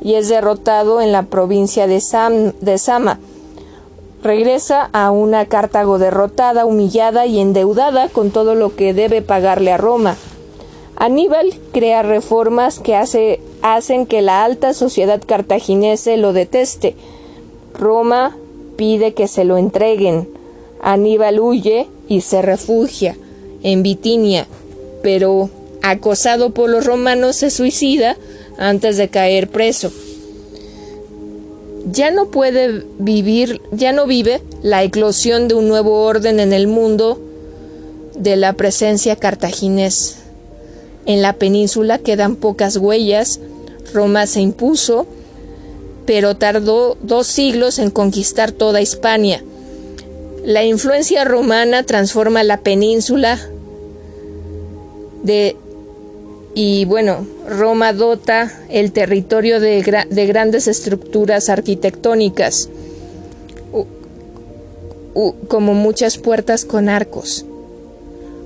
y 0.03 0.15
es 0.15 0.29
derrotado 0.29 1.01
en 1.01 1.11
la 1.11 1.25
provincia 1.25 1.87
de, 1.87 2.01
Sam, 2.01 2.53
de 2.61 2.79
Sama. 2.79 3.19
Regresa 4.23 4.91
a 4.93 5.11
una 5.11 5.47
Cartago 5.47 5.99
derrotada, 5.99 6.67
humillada 6.67 7.27
y 7.27 7.41
endeudada 7.41 8.09
con 8.09 8.31
todo 8.31 8.55
lo 8.55 8.77
que 8.77 8.93
debe 8.93 9.23
pagarle 9.23 9.73
a 9.73 9.77
Roma. 9.77 10.17
Aníbal 10.97 11.55
crea 11.73 12.03
reformas 12.03 12.81
que 12.81 12.97
hacen 12.97 14.07
que 14.07 14.21
la 14.21 14.45
alta 14.45 14.75
sociedad 14.75 15.23
cartaginese 15.25 16.17
lo 16.17 16.33
deteste. 16.33 16.97
Roma 17.79 18.37
pide 18.77 19.15
que 19.15 19.29
se 19.29 19.45
lo 19.45 19.57
entreguen. 19.57 20.29
Aníbal 20.81 21.41
huye 21.41 21.87
y 22.09 22.21
se 22.21 22.43
refugia 22.43 23.17
en 23.63 23.83
Bitinia, 23.83 24.47
pero 25.03 25.51
acosado 25.83 26.51
por 26.51 26.69
los 26.69 26.85
romanos 26.85 27.37
se 27.37 27.51
suicida 27.51 28.17
antes 28.59 28.97
de 28.97 29.09
caer 29.09 29.49
preso. 29.49 29.91
Ya 31.91 32.11
no 32.11 32.27
puede 32.27 32.85
vivir, 32.99 33.63
ya 33.73 33.93
no 33.93 34.07
vive 34.07 34.43
la 34.63 34.83
eclosión 34.83 35.49
de 35.49 35.55
un 35.55 35.69
nuevo 35.69 36.03
orden 36.03 36.39
en 36.39 36.53
el 36.53 36.67
mundo 36.67 37.19
de 38.17 38.37
la 38.37 38.53
presencia 38.53 39.17
cartaginés. 39.17 40.19
En 41.07 41.23
la 41.23 41.33
península 41.33 41.99
quedan 41.99 42.37
pocas 42.37 42.77
huellas. 42.77 43.41
Roma 43.95 44.27
se 44.27 44.41
impuso, 44.41 45.07
pero 46.09 46.39
tardó 46.39 46.97
dos 47.03 47.27
siglos 47.27 47.79
en 47.79 47.91
conquistar 47.91 48.51
toda 48.51 48.81
Hispania. 48.81 49.45
La 50.43 50.65
influencia 50.65 51.23
romana 51.27 51.83
transforma 51.83 52.43
la 52.45 52.63
península 52.63 53.39
de 55.23 55.55
y 56.55 56.87
bueno, 56.87 57.27
Roma 57.47 57.93
dota 57.93 58.51
el 58.71 58.93
territorio 58.93 59.61
de, 59.61 60.07
de 60.09 60.27
grandes 60.27 60.67
estructuras 60.67 61.51
arquitectónicas, 61.51 62.71
como 65.47 65.75
muchas 65.75 66.17
puertas 66.17 66.65
con 66.65 66.89
arcos. 66.89 67.45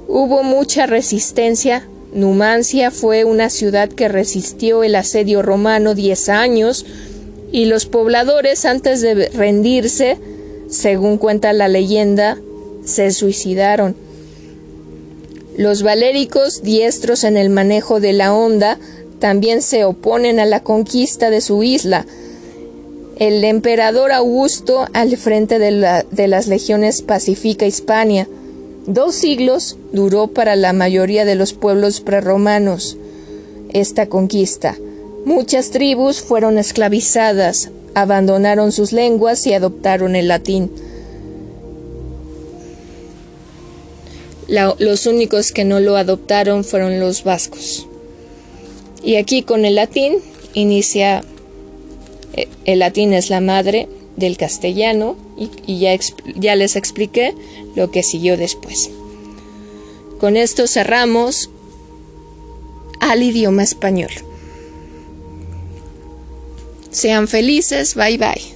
Hubo 0.08 0.42
mucha 0.42 0.86
resistencia 0.86 1.86
Numancia 2.12 2.90
fue 2.90 3.24
una 3.24 3.48
ciudad 3.48 3.88
que 3.88 4.06
resistió 4.06 4.82
el 4.82 4.96
asedio 4.96 5.40
romano 5.40 5.94
diez 5.94 6.28
años 6.28 6.84
y 7.52 7.66
los 7.66 7.86
pobladores 7.86 8.64
antes 8.64 9.02
de 9.02 9.28
rendirse, 9.28 10.18
según 10.68 11.18
cuenta 11.18 11.52
la 11.52 11.68
leyenda, 11.68 12.38
se 12.84 13.12
suicidaron. 13.12 13.94
Los 15.56 15.82
valéricos, 15.82 16.62
diestros 16.62 17.24
en 17.24 17.36
el 17.36 17.50
manejo 17.50 18.00
de 18.00 18.14
la 18.14 18.34
onda, 18.34 18.78
también 19.18 19.60
se 19.60 19.84
oponen 19.84 20.40
a 20.40 20.46
la 20.46 20.60
conquista 20.60 21.28
de 21.28 21.42
su 21.42 21.62
isla. 21.62 22.06
El 23.18 23.44
emperador 23.44 24.12
Augusto, 24.12 24.86
al 24.94 25.16
frente 25.18 25.58
de, 25.58 26.04
de 26.10 26.28
las 26.28 26.46
legiones, 26.48 27.02
pacifica 27.02 27.66
Hispania. 27.66 28.26
Dos 28.86 29.14
siglos 29.14 29.76
duró 29.92 30.28
para 30.28 30.56
la 30.56 30.72
mayoría 30.72 31.26
de 31.26 31.34
los 31.34 31.52
pueblos 31.52 32.00
prerromanos 32.00 32.96
esta 33.72 34.08
conquista. 34.08 34.76
Muchas 35.24 35.70
tribus 35.70 36.20
fueron 36.20 36.58
esclavizadas, 36.58 37.70
abandonaron 37.94 38.72
sus 38.72 38.92
lenguas 38.92 39.46
y 39.46 39.52
adoptaron 39.54 40.16
el 40.16 40.28
latín. 40.28 40.70
los 44.78 45.06
únicos 45.06 45.50
que 45.50 45.64
no 45.64 45.80
lo 45.80 45.96
adoptaron 45.96 46.62
fueron 46.64 47.00
los 47.00 47.24
vascos. 47.24 47.86
Y 49.02 49.16
aquí 49.16 49.42
con 49.42 49.64
el 49.64 49.76
latín 49.76 50.18
inicia, 50.52 51.24
eh, 52.34 52.48
el 52.66 52.80
latín 52.80 53.14
es 53.14 53.30
la 53.30 53.40
madre 53.40 53.88
del 54.16 54.36
castellano 54.36 55.16
y, 55.66 55.78
ya, 55.78 55.98
ya 56.36 56.54
les 56.54 56.76
expliqué 56.76 57.34
lo 57.74 57.90
que 57.90 58.02
siguió 58.02 58.36
después. 58.36 58.90
Con 60.20 60.36
esto 60.36 60.66
cerramos 60.66 61.48
al 63.00 63.22
idioma 63.22 63.62
español. 63.62 64.10
Sean 66.92 67.26
felices, 67.26 67.94
bye 67.94 68.16
bye. 68.16 68.51